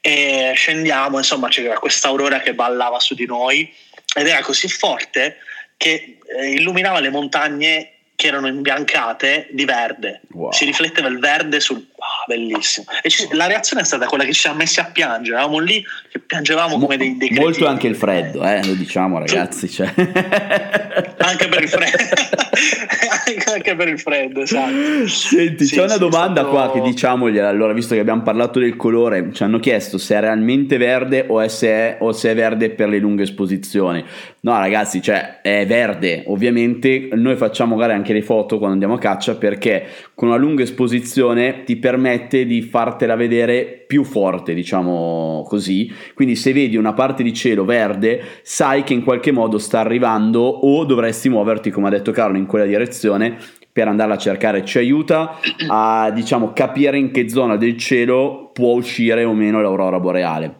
[0.00, 3.72] e scendiamo, insomma c'era questa aurora che ballava su di noi
[4.14, 5.38] ed era così forte
[5.76, 10.22] che eh, illuminava le montagne che erano imbiancate di verde.
[10.32, 10.50] Wow.
[10.50, 11.76] Si rifletteva il verde sul...
[11.76, 12.86] Wow, bellissimo.
[13.00, 15.36] E ci, la reazione è stata quella che ci siamo messi a piangere.
[15.36, 19.68] Eravamo lì che piangevamo come dei, dei Molto anche il freddo, eh, lo diciamo ragazzi.
[19.68, 19.86] Cioè.
[21.18, 23.52] anche per il freddo.
[23.52, 25.06] anche per il freddo, esatto.
[25.06, 26.48] Senti, sì, c'è una domanda stato...
[26.48, 30.20] qua che diciamogliela, allora, visto che abbiamo parlato del colore, ci hanno chiesto se è
[30.20, 34.04] realmente verde o se è, o se è verde per le lunghe esposizioni.
[34.40, 36.24] No, ragazzi, cioè, è verde.
[36.26, 40.62] Ovviamente noi facciamo magari anche le foto quando andiamo a caccia perché con una lunga
[40.62, 45.92] esposizione ti permette di fartela vedere più forte, diciamo così.
[46.14, 50.40] Quindi se vedi una parte di cielo verde, sai che in qualche modo sta arrivando
[50.42, 53.36] o dovresti muoverti, come ha detto Carlo, in quella direzione
[53.72, 54.64] per andarla a cercare.
[54.64, 60.00] Ci aiuta a, diciamo, capire in che zona del cielo può uscire o meno l'aurora
[60.00, 60.52] boreale.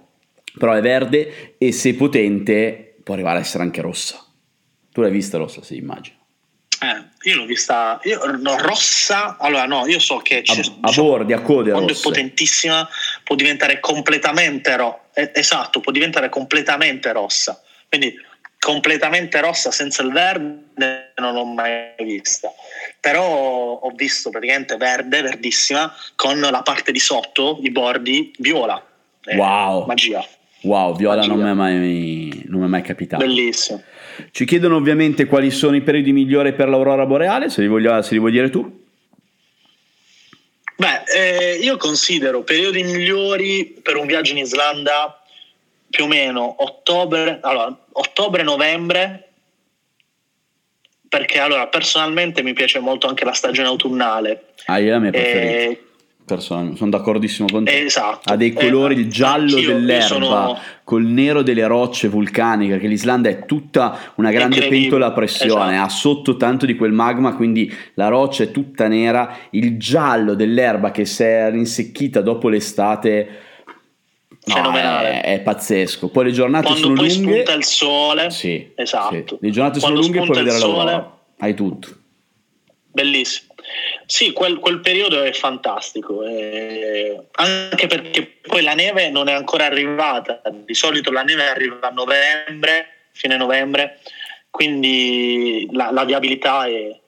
[0.57, 4.25] Però è verde e se potente può arrivare a essere anche rossa.
[4.93, 6.18] Tu l'hai vista rossa, sì, immagino.
[6.81, 9.37] Eh, io l'ho vista io, no, rossa.
[9.39, 12.01] Allora, no, io so che a, diciamo, a bordi, a code quando rosse.
[12.01, 12.89] è potentissima,
[13.25, 15.01] può diventare completamente rossa.
[15.15, 17.61] Eh, esatto, può diventare completamente rossa.
[17.89, 18.15] Quindi
[18.59, 22.53] completamente rossa senza il verde non l'ho mai vista.
[23.01, 28.85] Però ho visto praticamente verde, verdissima, con la parte di sotto, i bordi viola.
[29.25, 29.85] Eh, wow.
[29.87, 30.25] Magia.
[30.63, 33.25] Wow, viola non mi, è mai, non mi è mai capitato.
[33.25, 33.83] Bellissimo.
[34.31, 38.13] Ci chiedono ovviamente quali sono i periodi migliori per l'aurora boreale, se li, voglio, se
[38.13, 38.87] li vuoi dire tu.
[40.77, 45.21] Beh, eh, io considero periodi migliori per un viaggio in Islanda
[45.91, 49.29] più o meno ottobre, allora, ottobre-novembre,
[51.09, 54.53] perché allora personalmente mi piace molto anche la stagione autunnale.
[54.67, 55.71] Ah, io la mia preferita.
[55.71, 55.88] Eh,
[56.29, 56.77] personalmente.
[56.77, 57.85] Sono d'accordissimo con te.
[57.85, 58.33] Esatto.
[58.33, 60.59] Ha dei colori, eh, il giallo dell'erba sono...
[60.85, 65.87] col nero delle rocce vulcaniche, che l'Islanda è tutta una grande pentola a pressione, esatto.
[65.87, 70.91] ha sotto tanto di quel magma, quindi la roccia è tutta nera, il giallo dell'erba
[70.91, 73.29] che si è rinsecchita dopo l'estate.
[74.45, 76.09] No, è, è, pazzesco.
[76.09, 77.33] Poi le giornate Quando sono poi lunghe.
[77.33, 78.31] spunta il sole.
[78.31, 79.15] Sì, esatto.
[79.15, 79.37] Sì.
[79.41, 81.19] Le giornate Quando sono lunghe e puoi vedere l'aurora.
[81.39, 81.89] Hai tutto.
[82.93, 83.48] Bellissimo.
[84.11, 89.67] Sì, quel, quel, periodo è fantastico, eh, anche perché poi la neve non è ancora
[89.67, 94.01] arrivata, di solito la neve arriva a novembre, fine novembre,
[94.49, 96.99] quindi la, la viabilità è,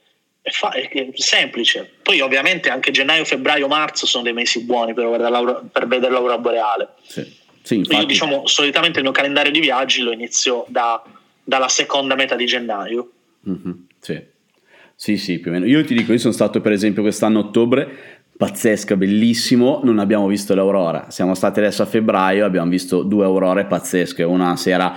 [0.43, 1.91] è, fa- è, semplice.
[2.03, 6.37] Poi ovviamente anche gennaio, febbraio, marzo sono dei mesi buoni per vedere, per vedere l'aurora
[6.37, 6.89] boreale.
[7.07, 7.39] Sì.
[7.63, 8.01] Sì, infatti...
[8.01, 11.03] Io diciamo, solitamente il mio calendario di viaggi lo inizio da,
[11.43, 13.11] dalla seconda metà di gennaio.
[13.49, 14.39] Mm-hmm, sì.
[15.03, 15.65] Sì, sì, più o meno.
[15.65, 17.89] Io ti dico, io sono stato per esempio quest'anno a ottobre,
[18.37, 21.07] pazzesca, bellissimo, non abbiamo visto l'aurora.
[21.09, 24.93] Siamo stati adesso a febbraio, abbiamo visto due aurore pazzesche, una sera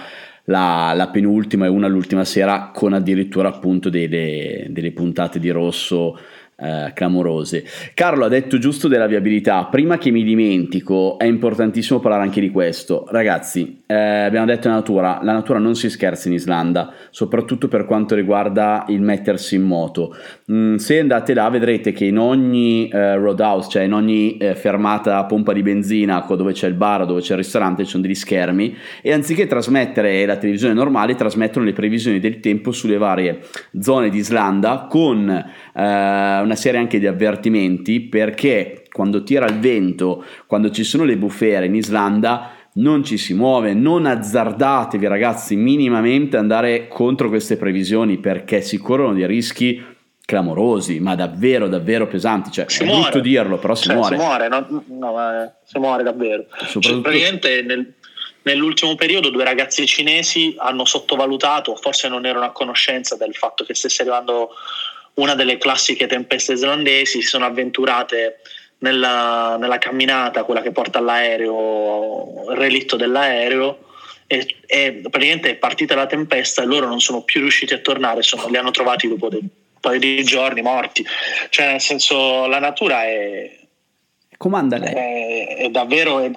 [0.45, 6.19] la, la penultima e una l'ultima sera con addirittura appunto delle, delle puntate di rosso
[6.63, 7.65] eh, clamorose.
[7.93, 12.49] Carlo ha detto giusto della viabilità, prima che mi dimentico è importantissimo parlare anche di
[12.49, 13.05] questo.
[13.09, 17.85] Ragazzi, eh, abbiamo detto la natura, la natura non si scherza in Islanda, soprattutto per
[17.85, 20.15] quanto riguarda il mettersi in moto.
[20.51, 25.17] Mm, se andate là vedrete che in ogni eh, roadhouse, cioè in ogni eh, fermata
[25.17, 28.15] a pompa di benzina dove c'è il bar, dove c'è il ristorante, ci sono degli
[28.15, 33.41] schermi e anziché trasmettere la televisione normale, trasmettono le previsioni del tempo sulle varie
[33.79, 35.41] zone di Islanda con eh,
[35.73, 41.17] una una serie anche di avvertimenti perché quando tira il vento, quando ci sono le
[41.17, 48.17] bufere in Islanda, non ci si muove, non azzardatevi ragazzi minimamente andare contro queste previsioni
[48.17, 49.83] perché si corrono dei rischi
[50.25, 53.01] clamorosi, ma davvero davvero pesanti, cioè si è muore.
[53.01, 54.17] brutto dirlo, però si cioè, muore.
[54.17, 56.45] Si muore, no, no, si muore davvero.
[56.49, 56.79] Soprattutto...
[56.79, 57.93] Cioè, praticamente nel,
[58.43, 63.75] nell'ultimo periodo due ragazzi cinesi hanno sottovalutato, forse non erano a conoscenza del fatto che
[63.75, 64.49] stesse arrivando
[65.15, 68.39] una delle classiche tempeste islandesi, si sono avventurate
[68.79, 73.79] nella, nella camminata, quella che porta all'aereo, il relitto dell'aereo,
[74.27, 78.23] e, e, praticamente è partita la tempesta e loro non sono più riusciti a tornare,
[78.23, 79.47] sono, li hanno trovati dopo dei
[79.79, 81.05] paio di giorni morti.
[81.49, 83.59] Cioè, nel senso, la natura è.
[84.37, 84.93] Comanda lei.
[84.93, 86.19] È, è davvero.
[86.19, 86.31] È,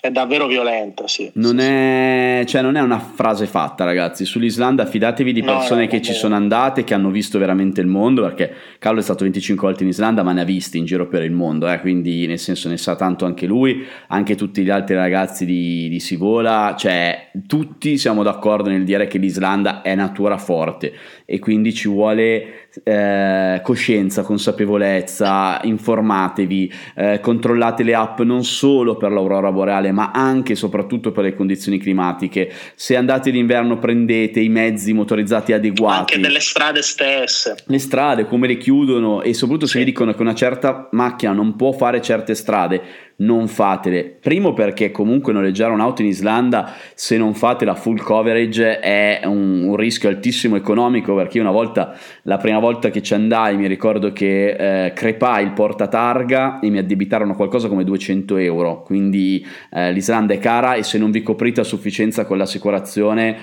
[0.00, 1.30] è davvero violenta, sì.
[1.34, 4.24] Non, sì, è, cioè, non, è, una frase fatta, ragazzi.
[4.24, 7.86] Sull'Islanda fidatevi di persone no, no, che ci sono andate, che hanno visto veramente il
[7.86, 11.06] mondo, perché Carlo è stato 25 volte in Islanda, ma ne ha visti in giro
[11.06, 14.70] per il mondo, eh, quindi nel senso ne sa tanto anche lui, anche tutti gli
[14.70, 20.38] altri ragazzi di, di Sivola, cioè tutti siamo d'accordo nel dire che l'Islanda è natura
[20.38, 20.94] forte.
[21.26, 29.12] E quindi ci vuole eh, coscienza, consapevolezza, informatevi, eh, controllate le app non solo per
[29.12, 32.52] l'aurora boreale ma anche e soprattutto per le condizioni climatiche.
[32.74, 36.14] Se andate d'inverno prendete i mezzi motorizzati adeguati.
[36.14, 37.56] Anche delle strade stesse.
[37.66, 41.56] Le strade, come le chiudono e soprattutto se vi dicono che una certa macchina non
[41.56, 42.82] può fare certe strade,
[43.20, 44.04] non fatele.
[44.04, 49.62] Primo perché comunque noleggiare un'auto in Islanda se non fate la full coverage è un,
[49.64, 53.66] un rischio altissimo economico perché io una volta, la prima volta che ci andai mi
[53.66, 59.92] ricordo che eh, crepai il portatarga e mi addebitarono qualcosa come 200 euro, quindi eh,
[59.92, 63.36] l'Islanda è cara e se non vi coprite a sufficienza con l'assicurazione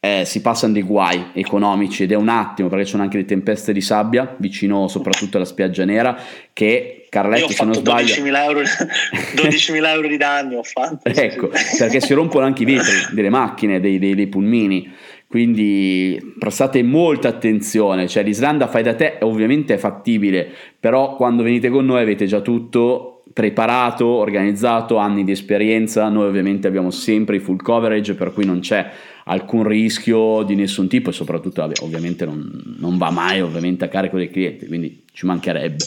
[0.00, 3.24] eh, si passano dei guai economici ed è un attimo perché ci sono anche le
[3.24, 6.16] tempeste di sabbia vicino soprattutto alla spiaggia nera
[6.52, 12.00] che Carletti se non sbaglio 12.000 euro, 12.000 euro di danni ho fatto ecco perché
[12.00, 14.94] si rompono anche i vetri delle macchine dei, dei, dei pulmini.
[15.26, 20.48] Quindi prestate molta attenzione cioè l'Islanda fai da te ovviamente è fattibile
[20.80, 26.66] però quando venite con noi avete già tutto preparato, organizzato, anni di esperienza, noi ovviamente
[26.66, 28.90] abbiamo sempre i full coverage per cui non c'è
[29.26, 33.88] alcun rischio di nessun tipo e soprattutto vabbè, ovviamente non, non, va mai ovviamente a
[33.88, 35.84] carico dei clienti, quindi ci mancherebbe.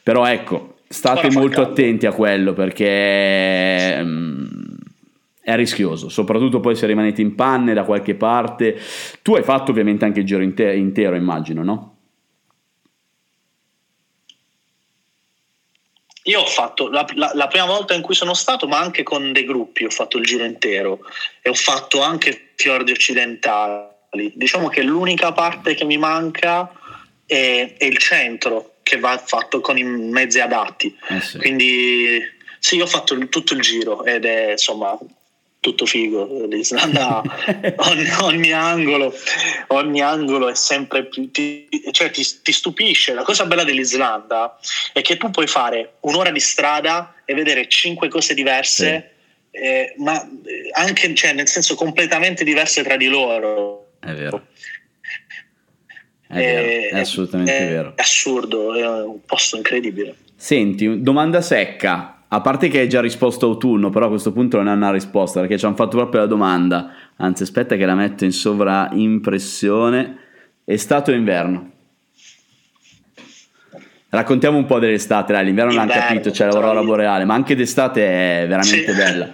[0.00, 4.48] Però ecco, state molto attenti a quello perché um,
[5.40, 8.76] è rischioso, soprattutto poi se rimanete in panne da qualche parte.
[9.22, 11.91] Tu hai fatto ovviamente anche il giro inter- intero, immagino, no?
[16.24, 19.32] Io ho fatto la, la, la, prima volta in cui sono stato, ma anche con
[19.32, 21.00] dei gruppi, ho fatto il giro intero
[21.40, 24.32] e ho fatto anche fiordi occidentali.
[24.34, 26.70] Diciamo che l'unica parte che mi manca
[27.26, 30.96] è, è il centro che va fatto con i mezzi adatti.
[31.08, 31.38] Eh sì.
[31.38, 32.20] Quindi
[32.58, 34.96] sì, ho fatto tutto il giro ed è insomma
[35.62, 36.44] tutto figo.
[36.46, 37.22] L'Islanda,
[37.76, 39.14] ogni, ogni, angolo,
[39.68, 41.30] ogni angolo è sempre più.
[41.30, 43.14] Ti, cioè ti, ti, stupisce.
[43.14, 44.58] La cosa bella dell'Islanda
[44.92, 49.12] è che tu puoi fare un'ora di strada e vedere cinque cose diverse,
[49.52, 49.58] sì.
[49.58, 50.28] eh, ma
[50.72, 53.92] anche cioè, nel senso completamente diverse tra di loro.
[54.00, 54.48] È vero.
[56.26, 57.92] È, vero, è assolutamente è, vero.
[57.94, 60.16] È assurdo, è un posto incredibile.
[60.34, 64.68] Senti, domanda secca a parte che hai già risposto autunno, però a questo punto non
[64.68, 66.94] è una risposta perché ci hanno fatto proprio la domanda.
[67.16, 70.16] Anzi, aspetta che la metto in sovraimpressione.
[70.64, 71.70] Estate o inverno?
[74.08, 78.46] Raccontiamo un po' dell'estate, dai, l'inverno l'hanno capito, c'è l'aurora boreale, ma anche d'estate è
[78.46, 78.96] veramente sì.
[78.96, 79.28] bella.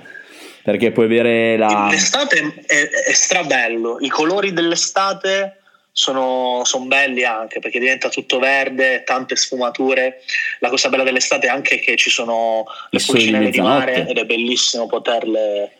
[0.64, 1.86] Perché puoi avere la...
[1.90, 5.60] L'estate è, è strabello, i colori dell'estate
[5.98, 10.22] sono, sono, belli anche perché diventa tutto verde, tante sfumature.
[10.60, 14.24] La cosa bella dell'estate è anche che ci sono le pulcinelle di mare ed è
[14.24, 15.72] bellissimo poterle.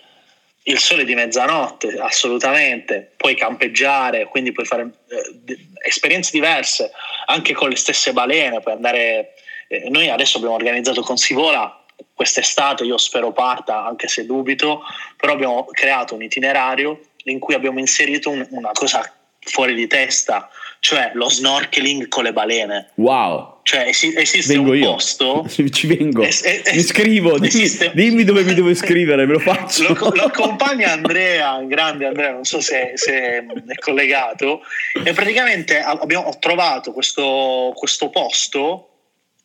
[0.64, 3.12] Il sole di mezzanotte, assolutamente.
[3.16, 6.90] Puoi campeggiare, quindi puoi fare eh, esperienze diverse
[7.26, 8.59] anche con le stesse balene.
[8.59, 9.35] Puoi andare.
[9.68, 11.81] Eh, noi adesso abbiamo organizzato con Sivola
[12.12, 14.83] quest'estate, io spero parta, anche se dubito,
[15.16, 19.12] però abbiamo creato un itinerario in cui abbiamo inserito un, una cosa
[19.48, 20.48] fuori di testa,
[20.80, 22.90] cioè lo snorkeling con le balene.
[22.94, 23.56] Wow!
[23.64, 24.92] Cioè es- esiste vengo un io.
[24.92, 25.44] posto...
[25.48, 27.90] Ci vengo, es- es- mi scrivo, dimmi, esiste...
[27.94, 29.92] dimmi, dove mi devo iscrivere, me lo faccio.
[29.92, 33.44] Lo, lo accompagna Andrea, grande Andrea, non so se, se è
[33.80, 34.62] collegato,
[35.04, 38.84] e praticamente abbiamo, ho trovato questo, questo posto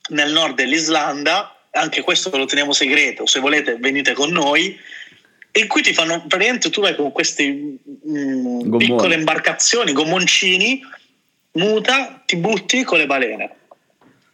[0.10, 4.80] nel nord dell'Islanda, anche questo lo teniamo segreto, se volete venite con noi,
[5.56, 10.82] in cui ti fanno praticamente tu vai con queste mm, piccole imbarcazioni, gommoncini,
[11.54, 13.56] muta, ti butti con le balene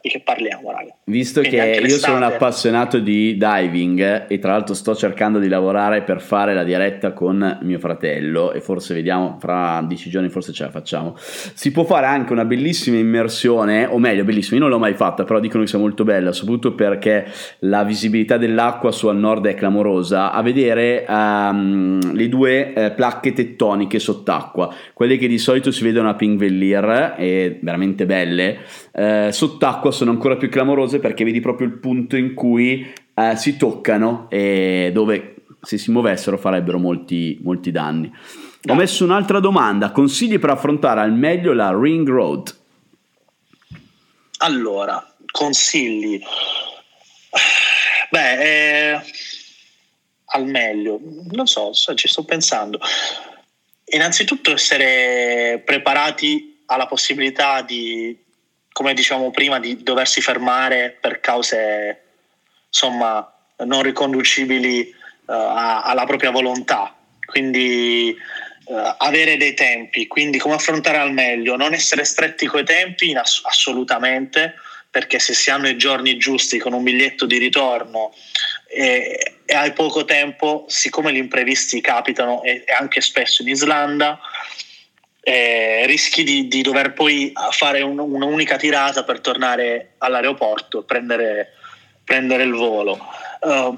[0.01, 0.95] di che parliamo, raga.
[1.05, 5.49] Visto Quindi che io sono un appassionato di diving e tra l'altro sto cercando di
[5.49, 10.53] lavorare per fare la diretta con mio fratello e forse vediamo fra dieci giorni forse
[10.53, 11.15] ce la facciamo.
[11.17, 15.25] Si può fare anche una bellissima immersione, o meglio, bellissima, io non l'ho mai fatta,
[15.25, 17.25] però dicono che sia molto bella, soprattutto perché
[17.59, 23.33] la visibilità dell'acqua su al nord è clamorosa, a vedere um, le due eh, placche
[23.33, 28.59] tettoniche sott'acqua, quelle che di solito si vedono a Pingvellir e veramente belle,
[28.93, 33.35] eh, sott'acqua acqua sono ancora più clamorose perché vedi proprio il punto in cui eh,
[33.35, 38.11] si toccano e dove se si muovessero farebbero molti, molti danni.
[38.69, 42.55] Ho messo un'altra domanda, consigli per affrontare al meglio la Ring Road?
[44.39, 46.21] Allora, consigli.
[48.09, 49.01] Beh, eh,
[50.25, 50.99] al meglio,
[51.31, 52.79] non so, ci sto pensando.
[53.91, 58.17] Innanzitutto essere preparati alla possibilità di
[58.79, 62.01] come dicevamo prima, di doversi fermare per cause
[62.65, 63.29] insomma
[63.65, 64.89] non riconducibili
[65.25, 66.95] uh, alla propria volontà.
[67.25, 68.15] Quindi
[68.67, 73.41] uh, avere dei tempi, quindi come affrontare al meglio, non essere stretti coi tempi ass-
[73.43, 74.53] assolutamente,
[74.89, 78.13] perché se si hanno i giorni giusti con un biglietto di ritorno
[78.65, 84.17] e, e hai poco tempo, siccome gli imprevisti capitano e, e anche spesso in Islanda,
[85.21, 91.53] eh, rischi di, di, dover poi fare un, un'unica tirata per tornare all'aeroporto, prendere,
[92.03, 92.99] prendere il volo.
[93.41, 93.77] Uh,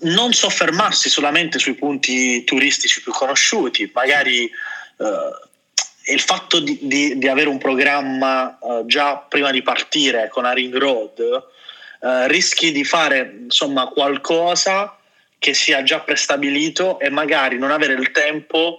[0.00, 7.28] non soffermarsi solamente sui punti turistici più conosciuti, magari eh, il fatto di, di, di,
[7.28, 12.84] avere un programma eh, già prima di partire con a Ring Road, eh, rischi di
[12.84, 14.98] fare insomma qualcosa
[15.38, 18.78] che sia già prestabilito e magari non avere il tempo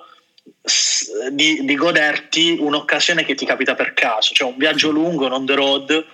[1.32, 5.56] di, di, goderti un'occasione che ti capita per caso, cioè un viaggio lungo, on the
[5.56, 6.06] road,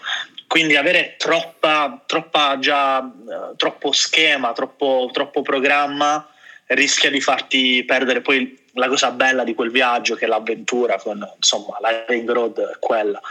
[0.47, 6.27] quindi avere troppa, troppa già, uh, troppo schema, troppo, troppo programma
[6.67, 11.23] rischia di farti perdere poi la cosa bella di quel viaggio che è l'avventura con
[11.35, 13.21] insomma la ring road è quella.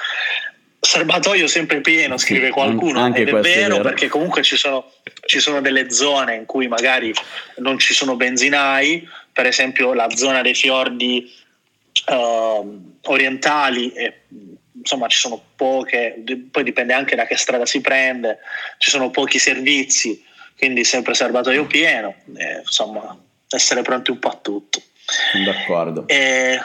[0.84, 4.90] Serbatoio sempre pieno scrive qualcuno Anche ed è vero, è vero, perché comunque ci sono,
[5.26, 7.14] ci sono delle zone in cui magari
[7.58, 11.30] non ci sono benzinai per esempio la zona dei fiordi
[12.09, 14.22] uh, orientali e
[14.74, 18.39] insomma ci sono poche, poi dipende anche da che strada si prende,
[18.78, 20.22] ci sono pochi servizi,
[20.57, 23.16] quindi sempre serbatoio pieno, e, insomma
[23.49, 24.83] essere pronti un po' a tutto.
[25.45, 26.09] D'accordo.
[26.09, 26.61] E,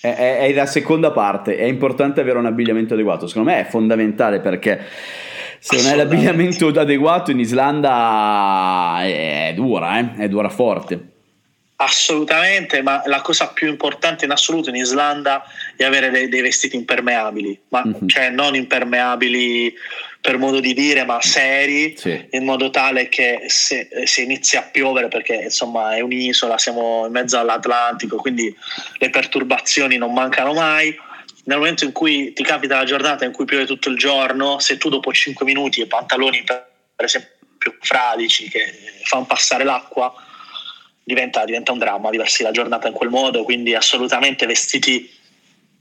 [0.00, 4.40] è, è, la seconda parte, è importante avere un abbigliamento adeguato, secondo me è fondamentale
[4.40, 4.86] perché
[5.58, 10.14] se non hai l'abbigliamento adeguato in Islanda è, è dura, eh?
[10.16, 11.16] è dura forte.
[11.80, 15.44] Assolutamente, ma la cosa più importante in assoluto in Islanda
[15.76, 18.08] è avere dei, dei vestiti impermeabili, ma mm-hmm.
[18.08, 19.72] cioè non impermeabili
[20.20, 22.26] per modo di dire, ma seri, sì.
[22.32, 27.12] in modo tale che se, se, inizia a piovere, perché insomma è un'isola, siamo in
[27.12, 28.52] mezzo all'Atlantico, quindi
[28.96, 30.92] le perturbazioni non mancano mai.
[31.44, 34.78] Nel momento in cui ti capita la giornata in cui piove tutto il giorno, se
[34.78, 38.64] tu dopo 5 minuti e pantaloni per, per esempio fradici che
[39.04, 40.12] fanno passare l'acqua,
[41.08, 45.10] diventa, diventa un dramma viversi la giornata in quel modo, quindi assolutamente vestiti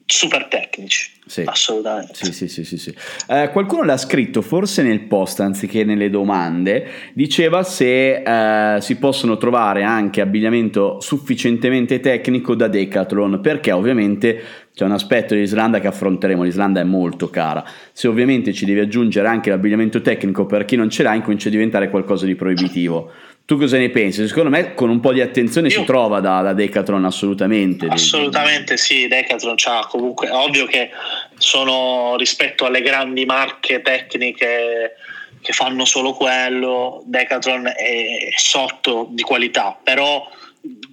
[0.05, 1.11] super tecnici.
[1.25, 1.43] Sì.
[1.45, 2.13] Assolutamente.
[2.13, 2.95] Sì, sì, sì, sì, sì.
[3.27, 9.35] Eh, qualcuno l'ha scritto forse nel post anziché nelle domande, diceva se eh, si possono
[9.35, 14.41] trovare anche abbigliamento sufficientemente tecnico da Decathlon, perché ovviamente
[14.73, 17.65] c'è un aspetto dell'Islanda che affronteremo, l'Islanda è molto cara.
[17.91, 21.51] Se ovviamente ci devi aggiungere anche l'abbigliamento tecnico per chi non ce l'ha, incomincia a
[21.51, 23.11] diventare qualcosa di proibitivo.
[23.47, 24.27] Tu cosa ne pensi?
[24.27, 27.87] Secondo me con un po' di attenzione Io, si trova da, da, Decathlon assolutamente.
[27.87, 30.89] Assolutamente sì, Decathlon c'ha comunque, ovvio che
[31.37, 34.95] sono rispetto alle grandi marche tecniche
[35.39, 40.27] che fanno solo quello, Decathlon è sotto di qualità, però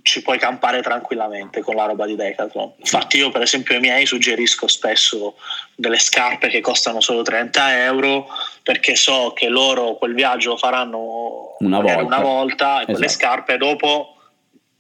[0.02, 2.74] ci puoi campare tranquillamente con la roba di Decathlon.
[2.76, 5.34] Infatti io per esempio ai miei suggerisco spesso
[5.74, 8.26] delle scarpe che costano solo 30 euro
[8.62, 12.92] perché so che loro quel viaggio lo faranno una volta, una volta e esatto.
[12.92, 14.13] quelle scarpe dopo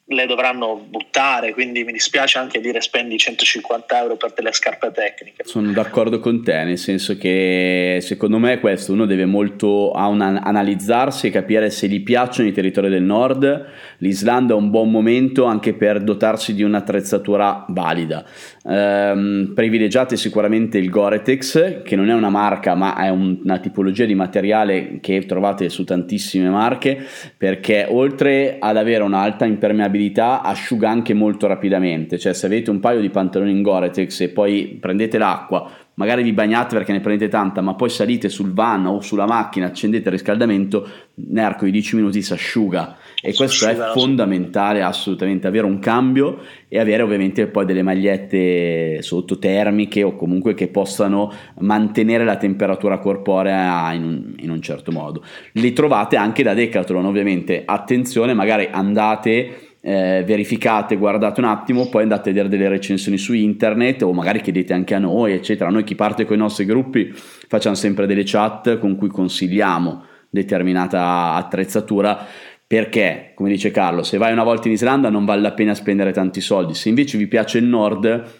[0.06, 5.44] le dovranno buttare, quindi mi dispiace anche dire spendi 150 euro per delle scarpe tecniche.
[5.44, 11.30] Sono d'accordo con te, nel senso che secondo me questo uno deve molto analizzarsi e
[11.30, 13.66] capire se gli piacciono i territori del nord,
[13.98, 18.26] l'Islanda è un buon momento anche per dotarsi di un'attrezzatura valida.
[18.66, 24.06] Ehm, privilegiate sicuramente il Gore-Tex, che non è una marca ma è un, una tipologia
[24.06, 27.04] di materiale che trovate su tantissime marche,
[27.36, 33.00] perché oltre ad avere un'alta impermeabilità asciuga anche molto rapidamente, cioè se avete un paio
[33.00, 37.60] di pantaloni in Gore-Tex e poi prendete l'acqua, magari vi bagnate perché ne prendete tanta,
[37.60, 42.22] ma poi salite sul van o sulla macchina, accendete il riscaldamento, nell'arco di 10 minuti
[42.22, 42.96] si asciuga
[43.26, 50.02] e questo è fondamentale assolutamente, avere un cambio e avere ovviamente poi delle magliette sottotermiche
[50.02, 55.24] o comunque che possano mantenere la temperatura corporea in un, in un certo modo.
[55.52, 62.02] Li trovate anche da Decathlon ovviamente, attenzione magari andate eh, verificate, guardate un attimo, poi
[62.02, 65.70] andate a vedere delle recensioni su internet o magari chiedete anche a noi, eccetera.
[65.70, 71.34] Noi chi parte con i nostri gruppi facciamo sempre delle chat con cui consigliamo determinata
[71.34, 72.26] attrezzatura
[72.74, 76.10] perché, come dice Carlo, se vai una volta in Islanda non vale la pena spendere
[76.10, 78.32] tanti soldi, se invece vi piace il nord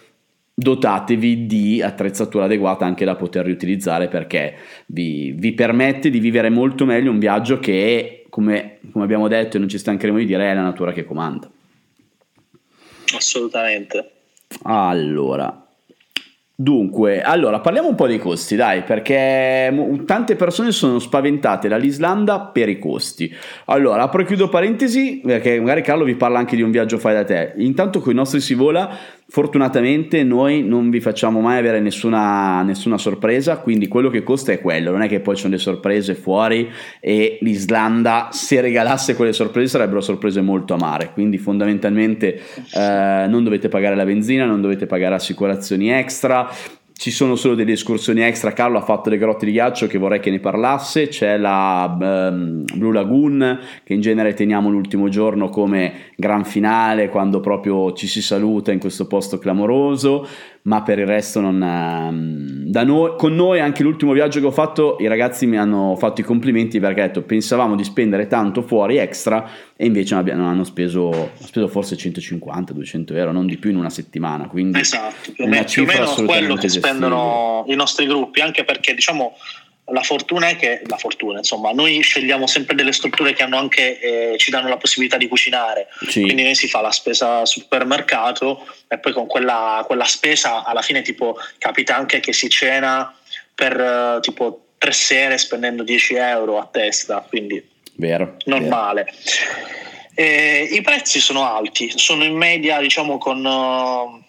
[0.53, 4.55] dotatevi di attrezzatura adeguata anche da poter riutilizzare perché
[4.87, 9.59] vi, vi permette di vivere molto meglio un viaggio che come, come abbiamo detto e
[9.61, 11.49] non ci stancheremo di dire, è la natura che comanda.
[13.15, 14.11] Assolutamente.
[14.63, 15.64] Allora,
[16.57, 19.73] Dunque, allora parliamo un po' dei costi, dai, perché
[20.05, 23.29] tante persone sono spaventate dall'Islanda per i costi.
[23.65, 27.13] Allora, apro e chiudo parentesi, perché magari Carlo vi parla anche di un viaggio fai
[27.13, 27.55] da te.
[27.57, 28.89] Intanto con i nostri si vola
[29.27, 34.61] Fortunatamente noi non vi facciamo mai avere nessuna, nessuna, sorpresa, quindi quello che costa è
[34.61, 36.69] quello, non è che poi ci sono delle sorprese fuori
[36.99, 42.39] e l'Islanda se regalasse quelle sorprese sarebbero sorprese molto amare, quindi fondamentalmente
[42.71, 46.47] eh, non dovete pagare la benzina, non dovete pagare assicurazioni extra,
[46.97, 48.53] ci sono solo delle escursioni extra.
[48.53, 51.07] Carlo ha fatto le grotte di ghiaccio che vorrei che ne parlasse.
[51.09, 57.41] C'è la um, Blue Lagoon che in genere teniamo l'ultimo giorno come gran finale quando
[57.41, 60.25] proprio ci si saluta in questo posto clamoroso.
[60.65, 61.61] Ma per il resto non.
[61.61, 65.95] Um, da noi, con noi anche l'ultimo viaggio che ho fatto i ragazzi mi hanno
[65.95, 70.63] fatto i complimenti perché detto, pensavamo di spendere tanto fuori extra e invece non hanno
[70.63, 74.47] speso, speso forse 150-200 euro, non di più in una settimana.
[74.47, 79.35] Quindi esatto, più più o meno quello che spendono i nostri gruppi, anche perché diciamo
[79.89, 83.99] la fortuna è che la fortuna, insomma, noi scegliamo sempre delle strutture che hanno anche,
[83.99, 85.87] eh, ci danno la possibilità di cucinare.
[86.07, 86.21] Sì.
[86.21, 90.81] Quindi noi si fa la spesa al supermercato e poi con quella, quella, spesa alla
[90.81, 93.15] fine tipo capita anche che si cena
[93.53, 97.23] per uh, tipo tre sere spendendo 10 euro a testa.
[97.27, 97.63] Quindi
[97.93, 99.07] Vero, normale.
[100.15, 100.73] Vero.
[100.73, 104.24] I prezzi sono alti, sono in media diciamo con, uh,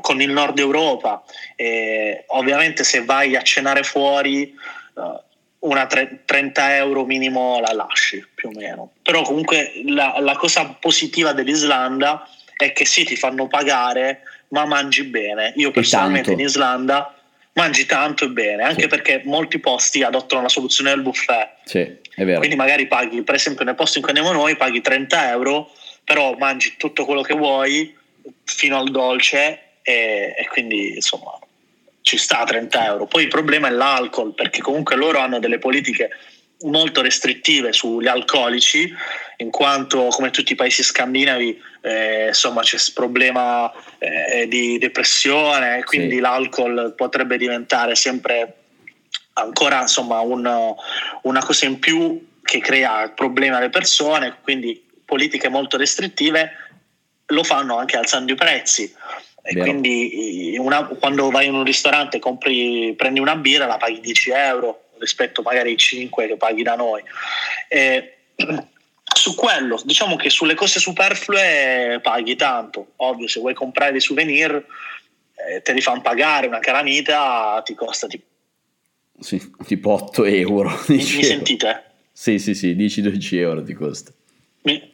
[0.00, 1.22] con il nord Europa.
[1.54, 4.54] E ovviamente se vai a cenare fuori
[4.94, 5.20] uh,
[5.68, 8.92] una tre, 30 euro minimo la lasci più o meno.
[9.02, 15.04] Però comunque la, la cosa positiva dell'Islanda è che sì ti fanno pagare ma mangi
[15.04, 15.52] bene.
[15.56, 17.12] Io personalmente in Islanda
[17.54, 18.88] mangi tanto e bene, anche sì.
[18.88, 21.48] perché molti posti adottano la soluzione del buffet.
[21.64, 21.80] Sì,
[22.14, 22.38] è vero.
[22.38, 25.72] Quindi magari paghi, per esempio nel posto in cui andiamo noi, paghi 30 euro,
[26.04, 27.96] però mangi tutto quello che vuoi
[28.44, 31.38] fino al dolce e, e quindi insomma
[32.00, 33.06] ci sta 30 euro.
[33.06, 36.10] Poi il problema è l'alcol, perché comunque loro hanno delle politiche
[36.62, 38.92] molto restrittive sugli alcolici,
[39.38, 46.16] in quanto come tutti i paesi scandinavi eh, insomma c'è problema eh, di depressione, quindi
[46.16, 46.20] sì.
[46.20, 48.54] l'alcol potrebbe diventare sempre
[49.34, 50.74] ancora insomma un,
[51.22, 56.52] una cosa in più che crea problemi alle persone, quindi politiche molto restrittive
[57.26, 58.92] lo fanno anche alzando i prezzi.
[59.48, 59.70] E Vero.
[59.70, 64.88] quindi una, quando vai in un ristorante compri, prendi una birra, la paghi 10 euro,
[64.98, 67.02] rispetto magari ai 5 che paghi da noi.
[67.68, 68.16] E,
[69.14, 74.52] su quello, diciamo che sulle cose superflue paghi tanto, ovvio se vuoi comprare dei souvenir
[74.52, 78.24] eh, te li fanno pagare, una calamita ti costa tipo,
[79.20, 80.70] sì, tipo 8 euro.
[80.88, 81.84] Mi, mi sentite?
[82.12, 84.12] Sì, sì, sì, 10-12 euro ti costa.
[84.62, 84.92] Mi,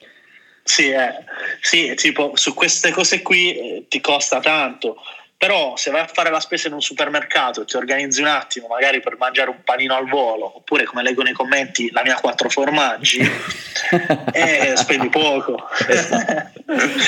[0.62, 1.24] sì, eh,
[1.60, 4.96] sì, tipo su queste cose qui eh, ti costa tanto.
[5.42, 8.68] Però se vai a fare la spesa in un supermercato e ti organizzi un attimo
[8.68, 12.48] magari per mangiare un panino al volo oppure come leggo nei commenti la mia quattro
[12.48, 13.18] formaggi
[14.32, 15.68] eh, spendi poco.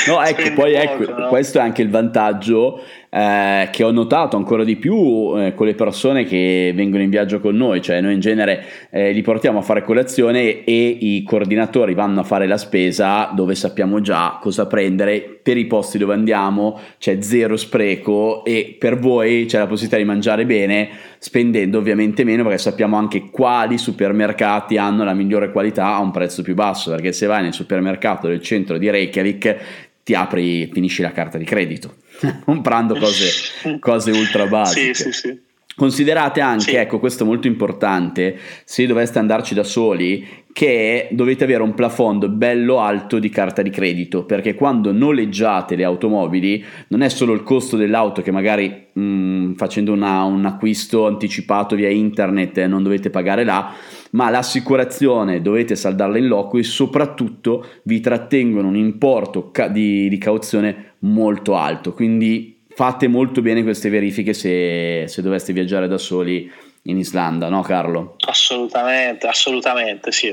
[0.09, 1.28] No ecco spendi poi ecco, poco, ecco no?
[1.28, 2.84] questo è anche il vantaggio
[3.15, 7.39] eh, che ho notato ancora di più eh, con le persone che vengono in viaggio
[7.39, 11.95] con noi, cioè noi in genere eh, li portiamo a fare colazione e i coordinatori
[11.95, 16.81] vanno a fare la spesa dove sappiamo già cosa prendere per i posti dove andiamo,
[16.99, 20.89] c'è zero spreco e per voi c'è la possibilità di mangiare bene
[21.19, 26.43] spendendo ovviamente meno perché sappiamo anche quali supermercati hanno la migliore qualità a un prezzo
[26.43, 31.11] più basso, perché se vai nel supermercato del centro di Reykjavik ti apri, finisci la
[31.11, 31.96] carta di credito
[32.44, 34.94] comprando cose, cose ultra basiche.
[34.94, 35.38] Sì, sì, sì.
[35.76, 36.74] Considerate anche, sì.
[36.76, 42.28] ecco questo è molto importante, se doveste andarci da soli, che dovete avere un plafond
[42.28, 47.42] bello alto di carta di credito, perché quando noleggiate le automobili non è solo il
[47.42, 53.11] costo dell'auto che magari mh, mm, facendo una, un acquisto anticipato via internet non dovete
[53.11, 53.74] pagare là,
[54.15, 60.19] ma l'assicurazione dovete saldarla in loco e soprattutto vi trattengono un importo ca- di, di
[60.19, 66.51] cauzione molto alto, quindi fate molto bene queste verifiche se, se doveste viaggiare da soli
[66.87, 68.17] in Islanda, no Carlo?
[68.27, 70.29] Assolutamente, assolutamente sì,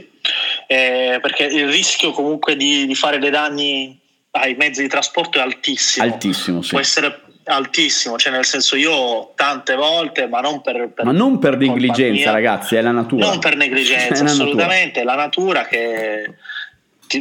[0.68, 3.98] eh, perché il rischio comunque di, di, fare dei danni
[4.32, 6.06] ai mezzi di trasporto è altissimo.
[6.06, 6.70] Altissimo, sì.
[6.72, 10.89] Può essere altissimo, cioè nel senso io tante volte, ma non per...
[10.89, 13.26] per ma non per negligenza mia, ragazzi, è la natura.
[13.26, 15.16] Non per negligenza, assolutamente, natura.
[15.16, 16.36] la natura che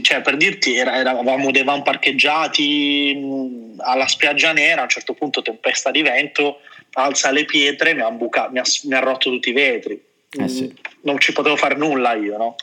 [0.00, 5.42] cioè, per dirti, era, eravamo dei van parcheggiati alla spiaggia nera, a un certo punto
[5.42, 6.60] tempesta di vento,
[6.92, 10.00] alza le pietre, mi ha, buca, mi ha, mi ha rotto tutti i vetri.
[10.30, 10.72] Eh sì.
[11.02, 12.54] Non ci potevo fare nulla io, no?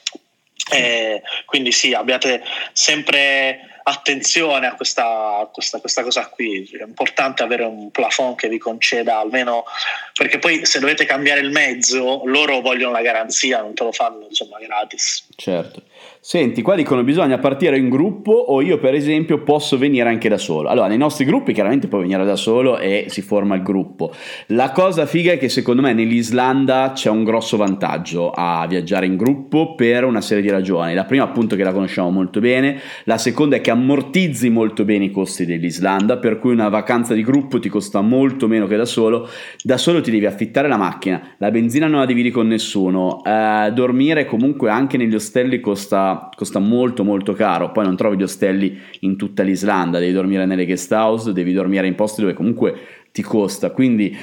[0.71, 6.69] Eh, quindi sì, abbiate sempre attenzione a questa, questa, questa, cosa qui.
[6.77, 9.63] È importante avere un plafond che vi conceda almeno
[10.13, 14.25] perché poi se dovete cambiare il mezzo, loro vogliono la garanzia, non te lo fanno
[14.27, 15.27] insomma gratis.
[15.35, 15.83] Certo.
[16.29, 20.37] Senti, qua dicono bisogna partire in gruppo o io per esempio posso venire anche da
[20.37, 20.67] solo.
[20.67, 24.11] Allora, nei nostri gruppi chiaramente puoi venire da solo e si forma il gruppo.
[24.47, 29.15] La cosa figa è che secondo me nell'Islanda c'è un grosso vantaggio a viaggiare in
[29.15, 30.93] gruppo per una serie di ragioni.
[30.93, 35.05] La prima appunto che la conosciamo molto bene, la seconda è che ammortizzi molto bene
[35.05, 38.83] i costi dell'Islanda, per cui una vacanza di gruppo ti costa molto meno che da
[38.83, 39.29] solo.
[39.63, 43.71] Da solo ti devi affittare la macchina, la benzina non la dividi con nessuno, eh,
[43.73, 48.79] dormire comunque anche negli ostelli costa costa, molto molto caro, poi non trovi gli ostelli
[49.01, 52.75] in tutta l'Islanda, devi dormire nelle guest house, devi dormire in posti dove comunque
[53.11, 54.15] ti costa, quindi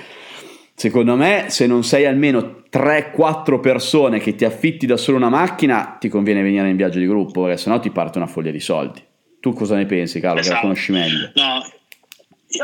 [0.76, 5.96] secondo me se non sei almeno 3-4 persone che ti affitti da solo una macchina
[6.00, 9.02] ti conviene venire in viaggio di gruppo perché sennò ti parte una foglia di soldi.
[9.40, 10.60] Tu cosa ne pensi Carlo, esatto.
[10.60, 10.90] che la esatto.
[10.90, 11.30] conosci meglio?
[11.34, 11.62] No,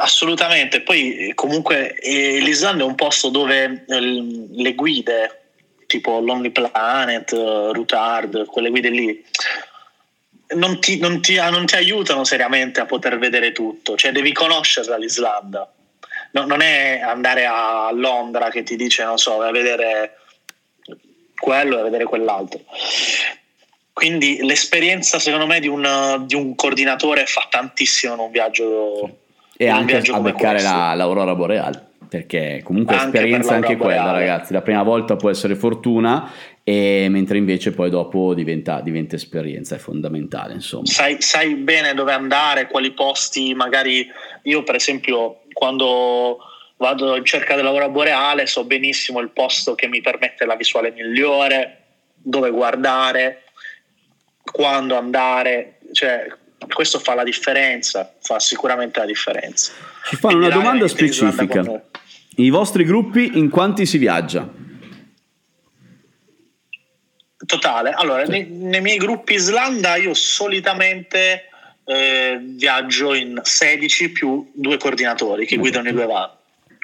[0.01, 5.40] assolutamente, poi comunque eh, l'Islanda è un posto dove eh, le guide
[5.91, 9.25] tipo Lonely Planet, uh, Routard, quelle guide lì,
[10.55, 14.97] non ti, non, ti, non ti, aiutano seriamente a poter vedere tutto, cioè devi conoscerla
[14.97, 15.69] l'Islanda.
[16.33, 20.19] No, non è andare a Londra che ti dice, non so, vai a vedere
[21.37, 22.61] quello e a vedere quell'altro.
[23.93, 29.19] Quindi l'esperienza, secondo me, di un, di un coordinatore fa tantissimo in un viaggio.
[29.57, 34.53] E anche viaggio a beccare la, l'aurora boreale perché comunque anche esperienza anche quella ragazzi,
[34.53, 36.29] la prima volta può essere fortuna
[36.65, 40.87] e mentre invece poi dopo diventa, diventa esperienza, è fondamentale insomma.
[40.87, 44.05] Sai, sai, bene dove andare, quali posti magari
[44.43, 46.39] io per esempio quando
[46.79, 51.83] vado in cerca dell'aurora boreale so benissimo il posto che mi permette la visuale migliore,
[52.17, 53.45] dove guardare,
[54.43, 56.27] quando andare, cioè
[56.73, 59.73] questo fa la differenza, fa sicuramente la differenza.
[60.07, 61.85] Ci fanno una domanda specifica.
[62.41, 64.49] I vostri gruppi in quanti si viaggia?
[67.45, 67.91] Totale.
[67.91, 68.31] Allora, sì.
[68.31, 71.49] nei, nei, miei gruppi Islanda io solitamente
[71.85, 76.31] eh, viaggio in 16 più due coordinatori che guidano i due van.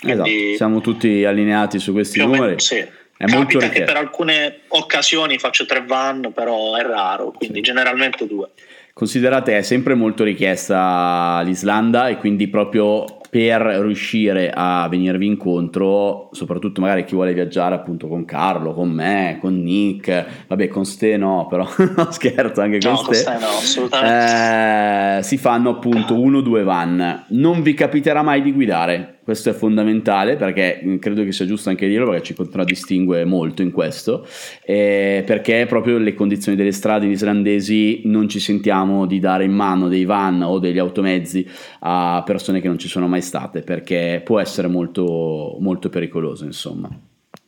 [0.04, 0.28] Esatto.
[0.56, 2.40] Siamo tutti allineati su questi numeri.
[2.40, 2.84] Meno, sì.
[3.18, 7.62] È Capita che per alcune occasioni faccio tre van, però è raro, quindi sì.
[7.62, 8.50] generalmente due.
[8.92, 16.80] Considerate è sempre molto richiesta l'Islanda e quindi proprio per riuscire a venirvi incontro, soprattutto
[16.80, 21.46] magari chi vuole viaggiare appunto con Carlo, con me, con Nick, vabbè con Ste no,
[21.48, 21.66] però
[21.96, 25.18] no, scherzo anche con no, Ste, con no, assolutamente.
[25.18, 27.24] Eh, si fanno appunto uno o due van.
[27.28, 31.68] Non vi capiterà mai di guidare, questo è fondamentale perché mm, credo che sia giusto
[31.68, 34.24] anche dirlo perché ci contraddistingue molto in questo,
[34.62, 39.88] eh, perché proprio le condizioni delle strade islandesi non ci sentiamo di dare in mano
[39.88, 41.44] dei van o degli automezzi
[41.80, 46.88] a persone che non ci sono mai state perché può essere molto, molto pericoloso insomma.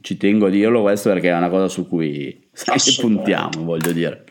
[0.01, 2.49] Ci tengo a dirlo questo perché è una cosa su cui
[2.99, 4.25] puntiamo, voglio dire.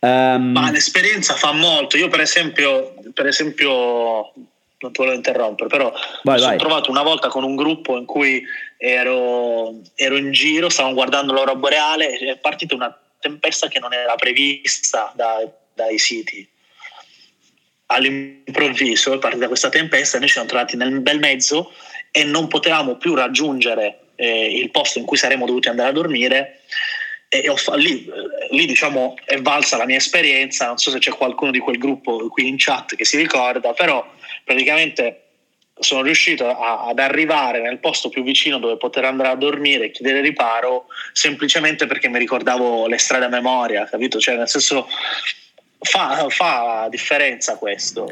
[0.00, 1.96] Um, Ma l'esperienza fa molto.
[1.96, 4.32] Io per esempio, per esempio
[4.78, 8.04] non ti volevo interrompere, però vai, mi sono trovato una volta con un gruppo in
[8.04, 8.44] cui
[8.76, 13.92] ero, ero in giro, stavamo guardando l'aurora boreale e è partita una tempesta che non
[13.92, 16.46] era prevista da, dai siti.
[17.86, 21.72] All'improvviso è partita questa tempesta e noi ci siamo trovati nel bel mezzo
[22.10, 26.60] e non potevamo più raggiungere eh, il posto in cui saremmo dovuti andare a dormire
[27.28, 28.08] e ho, lì,
[28.50, 32.28] lì diciamo è valsa la mia esperienza non so se c'è qualcuno di quel gruppo
[32.28, 34.06] qui in chat che si ricorda però
[34.46, 35.22] praticamente
[35.78, 39.90] sono riuscito a, ad arrivare nel posto più vicino dove poter andare a dormire e
[39.90, 44.86] chiedere riparo semplicemente perché mi ricordavo le strade a memoria capito cioè nel senso
[45.78, 48.10] Fa, fa, differenza questo.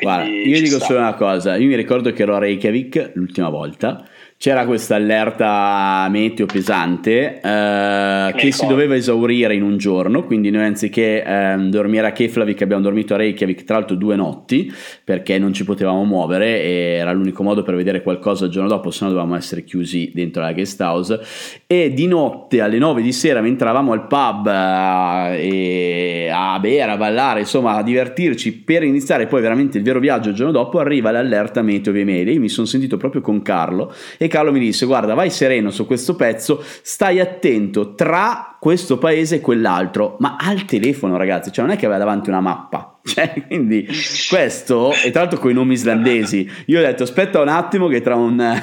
[0.00, 0.86] Guarda, io dico sta.
[0.86, 4.02] solo una cosa: io mi ricordo che ero a Reykjavik l'ultima volta
[4.42, 10.64] c'era questa allerta meteo pesante eh, che si doveva esaurire in un giorno, quindi noi
[10.64, 14.68] anziché eh, dormire a Keflavik abbiamo dormito a Reykjavik tra l'altro due notti
[15.04, 18.90] perché non ci potevamo muovere e era l'unico modo per vedere qualcosa il giorno dopo,
[18.90, 21.20] se no dovevamo essere chiusi dentro la guest house.
[21.68, 24.48] E di notte alle 9 di sera mentre eravamo al pub
[25.38, 30.30] eh, a bere, a ballare, insomma a divertirci per iniziare poi veramente il vero viaggio
[30.30, 33.94] il giorno dopo arriva l'allerta meteo via mail, io mi sono sentito proprio con Carlo
[34.18, 39.36] e Carlo mi disse guarda vai sereno su questo pezzo, stai attento tra questo paese
[39.36, 42.88] e quell'altro, ma al telefono ragazzi, cioè non è che aveva davanti una mappa.
[43.04, 43.84] Cioè, quindi
[44.28, 48.00] questo, e tra l'altro con i nomi islandesi, io ho detto aspetta un attimo che
[48.00, 48.38] tra un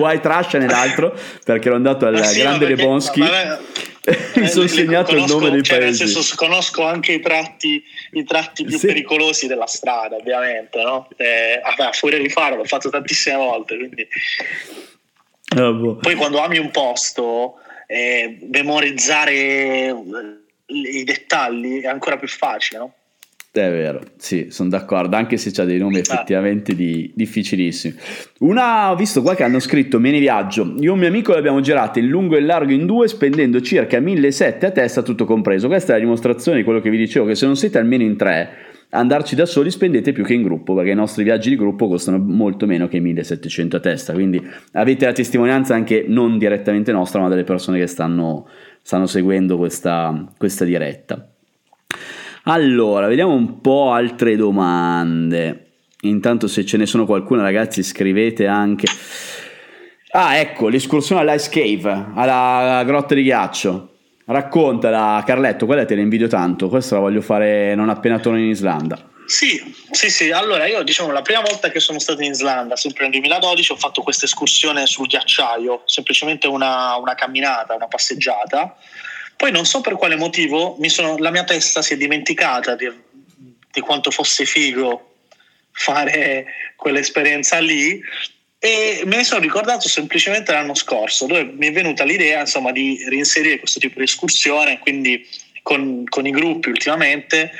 [0.00, 3.22] White Russian e l'altro, perché ero andato al sì, grande perché, Lebonski,
[4.34, 6.02] mi sono segnato conosco, il nome dei cioè, paesi.
[6.02, 7.82] Nel senso, conosco anche i tratti,
[8.12, 8.86] i tratti più sì.
[8.86, 11.08] pericolosi della strada, ovviamente, no?
[11.16, 14.08] Eh, vabbè, a furia di farlo, l'ho fatto tantissime volte, quindi...
[15.56, 15.96] Oh, boh.
[15.96, 19.94] Poi quando ami un posto, eh, memorizzare
[20.66, 22.94] i dettagli è ancora più facile, no?
[23.54, 27.94] È vero, sì, sono d'accordo, anche se c'ha dei nomi effettivamente di, difficilissimi.
[28.38, 31.60] Una, ho visto qua che hanno scritto Mene Viaggio, io e un mio amico l'abbiamo
[31.60, 35.68] girato in lungo e in largo in due spendendo circa 1.700 a testa tutto compreso.
[35.68, 38.16] Questa è la dimostrazione di quello che vi dicevo, che se non siete almeno in
[38.16, 38.48] tre,
[38.88, 42.16] andarci da soli spendete più che in gruppo, perché i nostri viaggi di gruppo costano
[42.16, 44.42] molto meno che 1.700 a testa, quindi
[44.72, 48.48] avete la testimonianza anche non direttamente nostra, ma delle persone che stanno,
[48.80, 51.31] stanno seguendo questa, questa diretta.
[52.44, 55.66] Allora, vediamo un po' altre domande.
[56.00, 58.86] Intanto se ce ne sono qualcuna ragazzi scrivete anche.
[60.10, 63.90] Ah, ecco, l'escursione all'Ice Cave, alla grotta di ghiaccio.
[64.24, 68.48] Raccontala Carletto, quella te la invidio tanto, questa la voglio fare non appena torno in
[68.48, 69.10] Islanda.
[69.24, 70.30] Sì, sì, sì.
[70.32, 73.76] Allora, io diciamo la prima volta che sono stato in Islanda, sempre nel 2012, ho
[73.76, 78.76] fatto questa escursione sul ghiacciaio, semplicemente una, una camminata, una passeggiata
[79.36, 82.90] poi non so per quale motivo sono, la mia testa si è dimenticata di,
[83.72, 85.14] di quanto fosse figo
[85.70, 88.00] fare quell'esperienza lì
[88.58, 93.02] e me ne sono ricordato semplicemente l'anno scorso dove mi è venuta l'idea insomma di
[93.08, 95.26] reinserire questo tipo di escursione quindi
[95.62, 97.50] con, con i gruppi ultimamente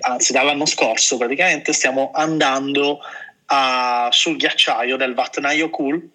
[0.00, 3.00] anzi dall'anno scorso praticamente stiamo andando
[3.46, 6.08] a, sul ghiacciaio del Vatnajökull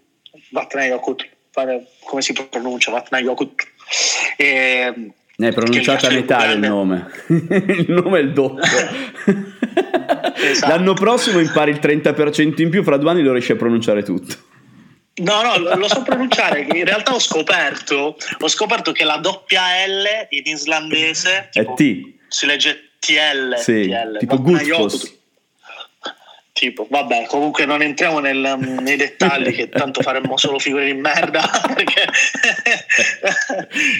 [0.49, 1.15] Vatnajökull
[2.03, 2.91] come si pronuncia?
[2.91, 3.53] Vatnajökull
[4.37, 4.93] e,
[5.35, 7.09] ne hai pronunciato a metà il nome.
[7.27, 8.61] il nome è il doppio.
[10.35, 10.71] esatto.
[10.71, 14.35] L'anno prossimo impari il 30% in più, fra due anni lo riesci a pronunciare tutto.
[15.15, 16.61] No, no, lo so pronunciare.
[16.61, 22.13] In realtà ho scoperto, ho scoperto che la doppia L in islandese tipo, è T.
[22.27, 23.55] Si legge TL.
[23.57, 24.17] Sì, TL.
[24.19, 25.21] tipo Gutfos
[26.53, 28.37] tipo, vabbè, comunque non entriamo nel,
[28.81, 31.41] nei dettagli che tanto faremmo solo figure di merda
[31.73, 32.05] perché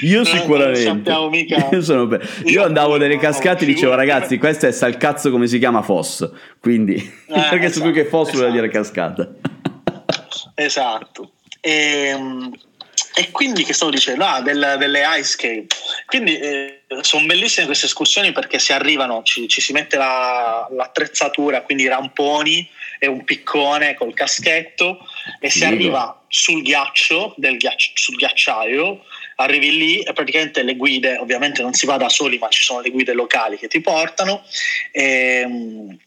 [0.02, 1.12] io sicuramente.
[1.12, 1.68] non mica...
[1.72, 2.22] io, sono per...
[2.46, 6.30] io, io andavo nelle cascate e dicevo ragazzi questo è salcazzo come si chiama Foss.
[6.60, 7.12] Quindi eh,
[7.50, 8.42] perché esatto, so più che Foss esatto.
[8.44, 9.34] vuol dire cascata.
[10.56, 11.32] Esatto.
[11.60, 12.52] E, ehm,
[13.16, 14.26] e quindi che stavo dicendo?
[14.26, 15.66] Ah, del, delle ice cave.
[16.06, 21.62] Quindi eh, sono bellissime queste escursioni perché si arrivano, ci, ci si mette la, l'attrezzatura,
[21.62, 25.00] quindi i ramponi e un piccone col caschetto
[25.40, 29.04] e si arriva sul ghiaccio, del ghiaccio, sul ghiacciaio,
[29.36, 32.80] arrivi lì e praticamente le guide, ovviamente non si va da soli ma ci sono
[32.80, 34.44] le guide locali che ti portano,
[34.92, 35.98] e, um,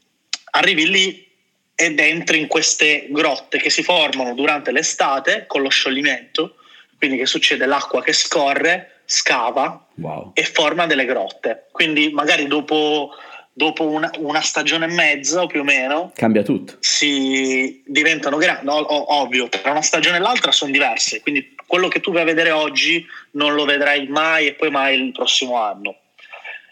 [0.52, 1.28] arrivi lì
[1.74, 6.56] ed entri in queste grotte che si formano durante l'estate con lo scioglimento
[6.98, 7.66] quindi che succede?
[7.66, 10.32] L'acqua che scorre, scava wow.
[10.34, 11.66] e forma delle grotte.
[11.70, 13.10] Quindi magari dopo,
[13.52, 16.76] dopo una, una, stagione e mezza più o meno cambia tutto.
[16.80, 21.20] Si diventano grandi, no, ovvio, tra una stagione e l'altra sono diverse.
[21.20, 25.00] Quindi quello che tu vai a vedere oggi non lo vedrai mai e poi mai
[25.00, 25.96] il prossimo anno.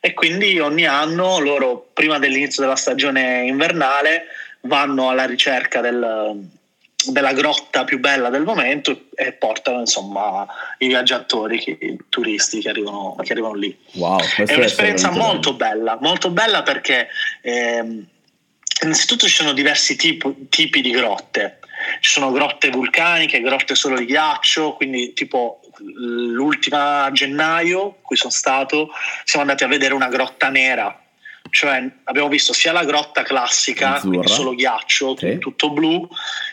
[0.00, 4.26] E quindi ogni anno loro, prima dell'inizio della stagione invernale,
[4.62, 6.46] vanno alla ricerca del,
[7.06, 10.46] della grotta più bella del momento e portano insomma
[10.78, 13.76] i viaggiatori, i turisti che arrivano, che arrivano lì.
[13.92, 17.08] Wow, è un'esperienza molto bella, molto bella perché
[17.42, 18.04] eh,
[18.82, 21.58] innanzitutto ci sono diversi tipi, tipi di grotte.
[22.00, 28.90] Ci sono grotte vulcaniche, grotte solo di ghiaccio, quindi tipo l'ultima gennaio, qui sono stato,
[29.24, 31.03] siamo andati a vedere una grotta nera
[31.50, 34.08] cioè abbiamo visto sia la grotta classica, Azzurra.
[34.08, 35.38] quindi solo ghiaccio, sì.
[35.38, 36.08] tutto blu,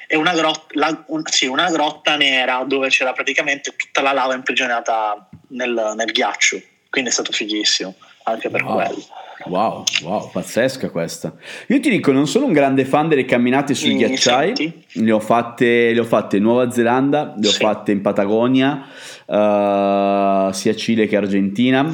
[0.07, 4.35] e una grotta, la, un, sì, una grotta, nera dove c'era praticamente tutta la lava
[4.35, 6.61] imprigionata nel, nel ghiaccio.
[6.89, 8.75] Quindi è stato fighissimo anche per wow.
[8.75, 9.03] quello.
[9.45, 11.33] Wow, wow, pazzesca questa.
[11.67, 15.93] Io ti dico, non sono un grande fan delle camminate sui ghiacciai, le ho, fatte,
[15.93, 18.85] le ho fatte in Nuova Zelanda, le ho fatte in Patagonia,
[19.25, 21.91] uh, sia Cile che Argentina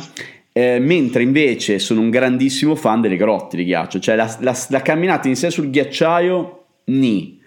[0.58, 4.82] eh, mentre invece sono un grandissimo fan delle grotte di ghiaccio, cioè la, la, la
[4.82, 7.40] camminata in sé sul ghiacciaio, ni.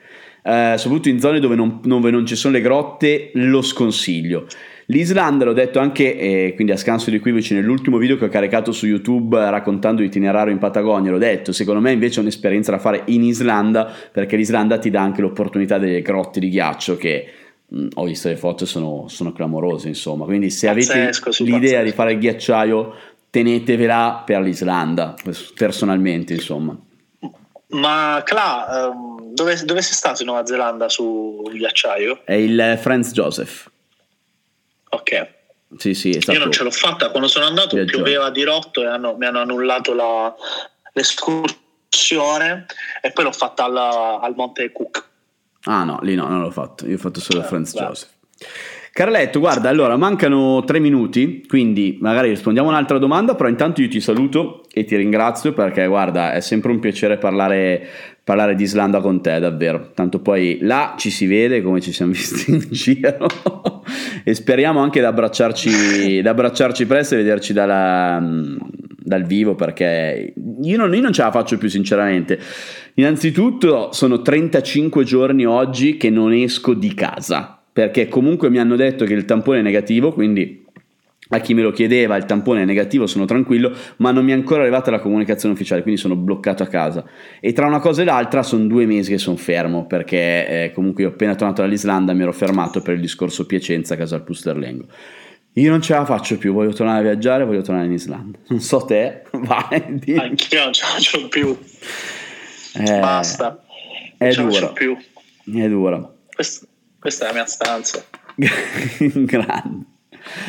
[0.45, 4.47] Eh, soprattutto in zone dove non, dove non, ci sono le grotte, lo sconsiglio.
[4.87, 8.71] L'Islanda, l'ho detto anche, eh, quindi a scanso di equivoci, nell'ultimo video che ho caricato
[8.71, 13.03] su YouTube raccontando l'itinerario in Patagonia, l'ho detto, secondo me invece è un'esperienza da fare
[13.07, 17.27] in Islanda, perché l'Islanda ti dà anche l'opportunità delle grotte di ghiaccio che
[17.95, 20.25] ho visto le foto sono, sono clamorose insomma.
[20.25, 21.85] Quindi se pazzesco, avete l'idea pazzesco.
[21.85, 22.95] di fare il ghiacciaio
[23.31, 25.14] tenetevela per l'Islanda
[25.55, 26.77] personalmente insomma.
[27.68, 32.23] Ma Cla, ehm, dove, dove, sei stato in Nuova Zelanda sul ghiacciaio?
[32.25, 33.71] È il Franz Joseph
[34.91, 35.39] ok.
[35.77, 37.11] Sì, sì, Io non ce l'ho fatta.
[37.11, 37.97] Quando sono andato, Viaggio.
[37.97, 40.35] pioveva di rotto e hanno, mi hanno annullato la,
[40.93, 42.66] l'escursione
[43.01, 45.09] e poi l'ho fatta al, al Monte Cook
[45.65, 47.81] Ah no, lì no, non l'ho fatto, io ho fatto solo eh, Franz beh.
[47.81, 48.11] Joseph.
[48.93, 53.89] Carletto, guarda, allora mancano tre minuti, quindi magari rispondiamo a un'altra domanda, però intanto io
[53.89, 57.87] ti saluto e ti ringrazio perché guarda, è sempre un piacere parlare,
[58.25, 59.93] parlare di Islanda con te, davvero.
[59.95, 63.29] Tanto poi là ci si vede come ci siamo visti in giro
[64.25, 68.21] e speriamo anche di abbracciarci, abbracciarci presto e vederci dalla,
[69.03, 72.39] dal vivo perché io non, io non ce la faccio più sinceramente.
[73.01, 79.07] Innanzitutto sono 35 giorni oggi che non esco di casa perché comunque mi hanno detto
[79.07, 80.66] che il tampone è negativo, quindi
[81.30, 84.34] a chi me lo chiedeva il tampone è negativo, sono tranquillo, ma non mi è
[84.34, 87.03] ancora arrivata la comunicazione ufficiale, quindi sono bloccato a casa.
[87.40, 91.05] E tra una cosa e l'altra sono due mesi che sono fermo, perché eh, comunque
[91.05, 94.84] io appena tornato dall'Islanda mi ero fermato per il discorso Piacenza, Casal Pusterlengo.
[95.55, 98.38] Io non ce la faccio più, voglio tornare a viaggiare, voglio tornare in Islanda.
[98.48, 100.03] Non so te, vai.
[100.16, 101.57] Anch'io non ce la faccio più.
[102.75, 103.62] Eh, Basta.
[104.16, 104.73] È dura.
[104.73, 106.12] È dura.
[106.35, 106.66] Questo,
[106.99, 108.05] questa è la mia stanza.
[108.37, 109.85] Grande.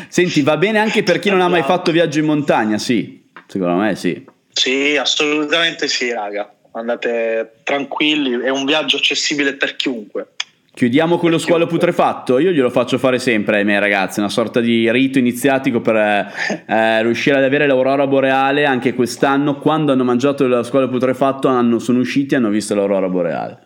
[0.08, 3.30] Senti, va bene anche per chi non ha mai fatto viaggio in montagna, sì.
[3.48, 4.26] Secondo me sì.
[4.52, 6.54] Sì, assolutamente sì, raga.
[6.74, 10.34] Andate tranquilli, è un viaggio accessibile per chiunque.
[10.74, 14.62] Chiudiamo con lo squalo putrefatto, io glielo faccio fare sempre ai miei ragazzi, una sorta
[14.62, 20.48] di rito iniziatico per eh, riuscire ad avere l'aurora boreale anche quest'anno, quando hanno mangiato
[20.48, 23.60] lo squalo putrefatto hanno, sono usciti e hanno visto l'aurora boreale.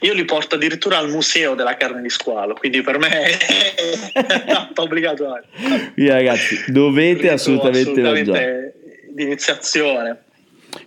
[0.00, 5.44] Io li porto addirittura al museo della carne di squalo, quindi per me è obbligatorio.
[5.92, 8.74] Quindi ragazzi, dovete assolutamente, assolutamente
[9.10, 10.22] di iniziazione.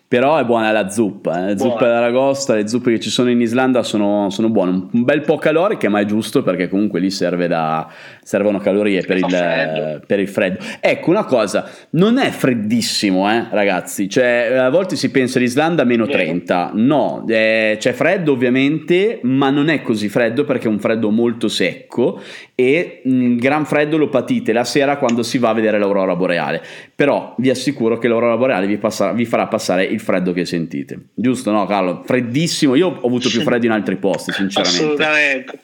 [0.08, 1.58] Però è buona la zuppa, eh.
[1.58, 5.38] zuppa d'aragosta, le zuppe che ci sono in Islanda sono, sono, buone, un bel po'
[5.38, 7.92] caloriche ma è giusto perché comunque lì serve da,
[8.22, 10.60] servono calorie per il, per il, freddo.
[10.80, 16.06] Ecco una cosa, non è freddissimo eh, ragazzi, cioè a volte si pensa l'Islanda meno
[16.06, 21.10] 30, no, eh, c'è freddo ovviamente ma non è così freddo perché è un freddo
[21.10, 22.22] molto secco
[22.54, 26.16] e il mm, gran freddo lo patite la sera quando si va a vedere l'aurora
[26.16, 26.62] boreale,
[26.94, 30.98] però vi assicuro che l'aurora boreale vi, passa, vi farà passare il freddo che sentite.
[31.14, 32.04] Giusto, no, Carlo?
[32.06, 32.76] Freddissimo.
[32.76, 34.84] Io ho avuto più freddo in altri posti, sinceramente.
[34.84, 35.60] Assolutamente.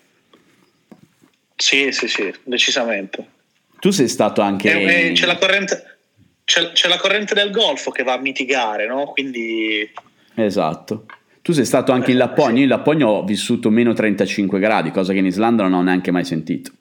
[1.56, 3.26] Sì, sì, sì, decisamente.
[3.80, 4.72] Tu sei stato anche.
[4.72, 5.98] Eh, eh, c'è, la corrente,
[6.44, 9.06] c'è, c'è la corrente del Golfo che va a mitigare, no?
[9.06, 9.90] Quindi.
[10.36, 11.06] Esatto.
[11.42, 12.58] Tu sei stato anche in eh, Lapponia.
[12.58, 16.12] Io in Lapponia ho vissuto meno 35 gradi, cosa che in Islanda non ho neanche
[16.12, 16.72] mai sentito.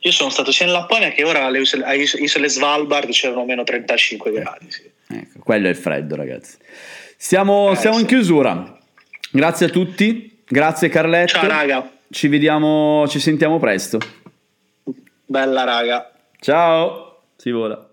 [0.00, 4.30] Io sono stato sia in Lapponia che ora alle isole, isole Svalbard c'erano meno 35
[4.30, 4.70] gradi.
[4.70, 4.90] Sì.
[5.08, 6.56] Ecco, quello è il freddo, ragazzi.
[7.16, 8.78] Siamo, eh, siamo in chiusura.
[9.30, 10.42] Grazie a tutti.
[10.46, 11.38] Grazie Carletto.
[11.38, 11.90] Ciao raga.
[12.10, 13.98] Ci vediamo, ci sentiamo presto.
[15.24, 16.10] Bella raga.
[16.40, 17.22] Ciao.
[17.36, 17.87] Si vola.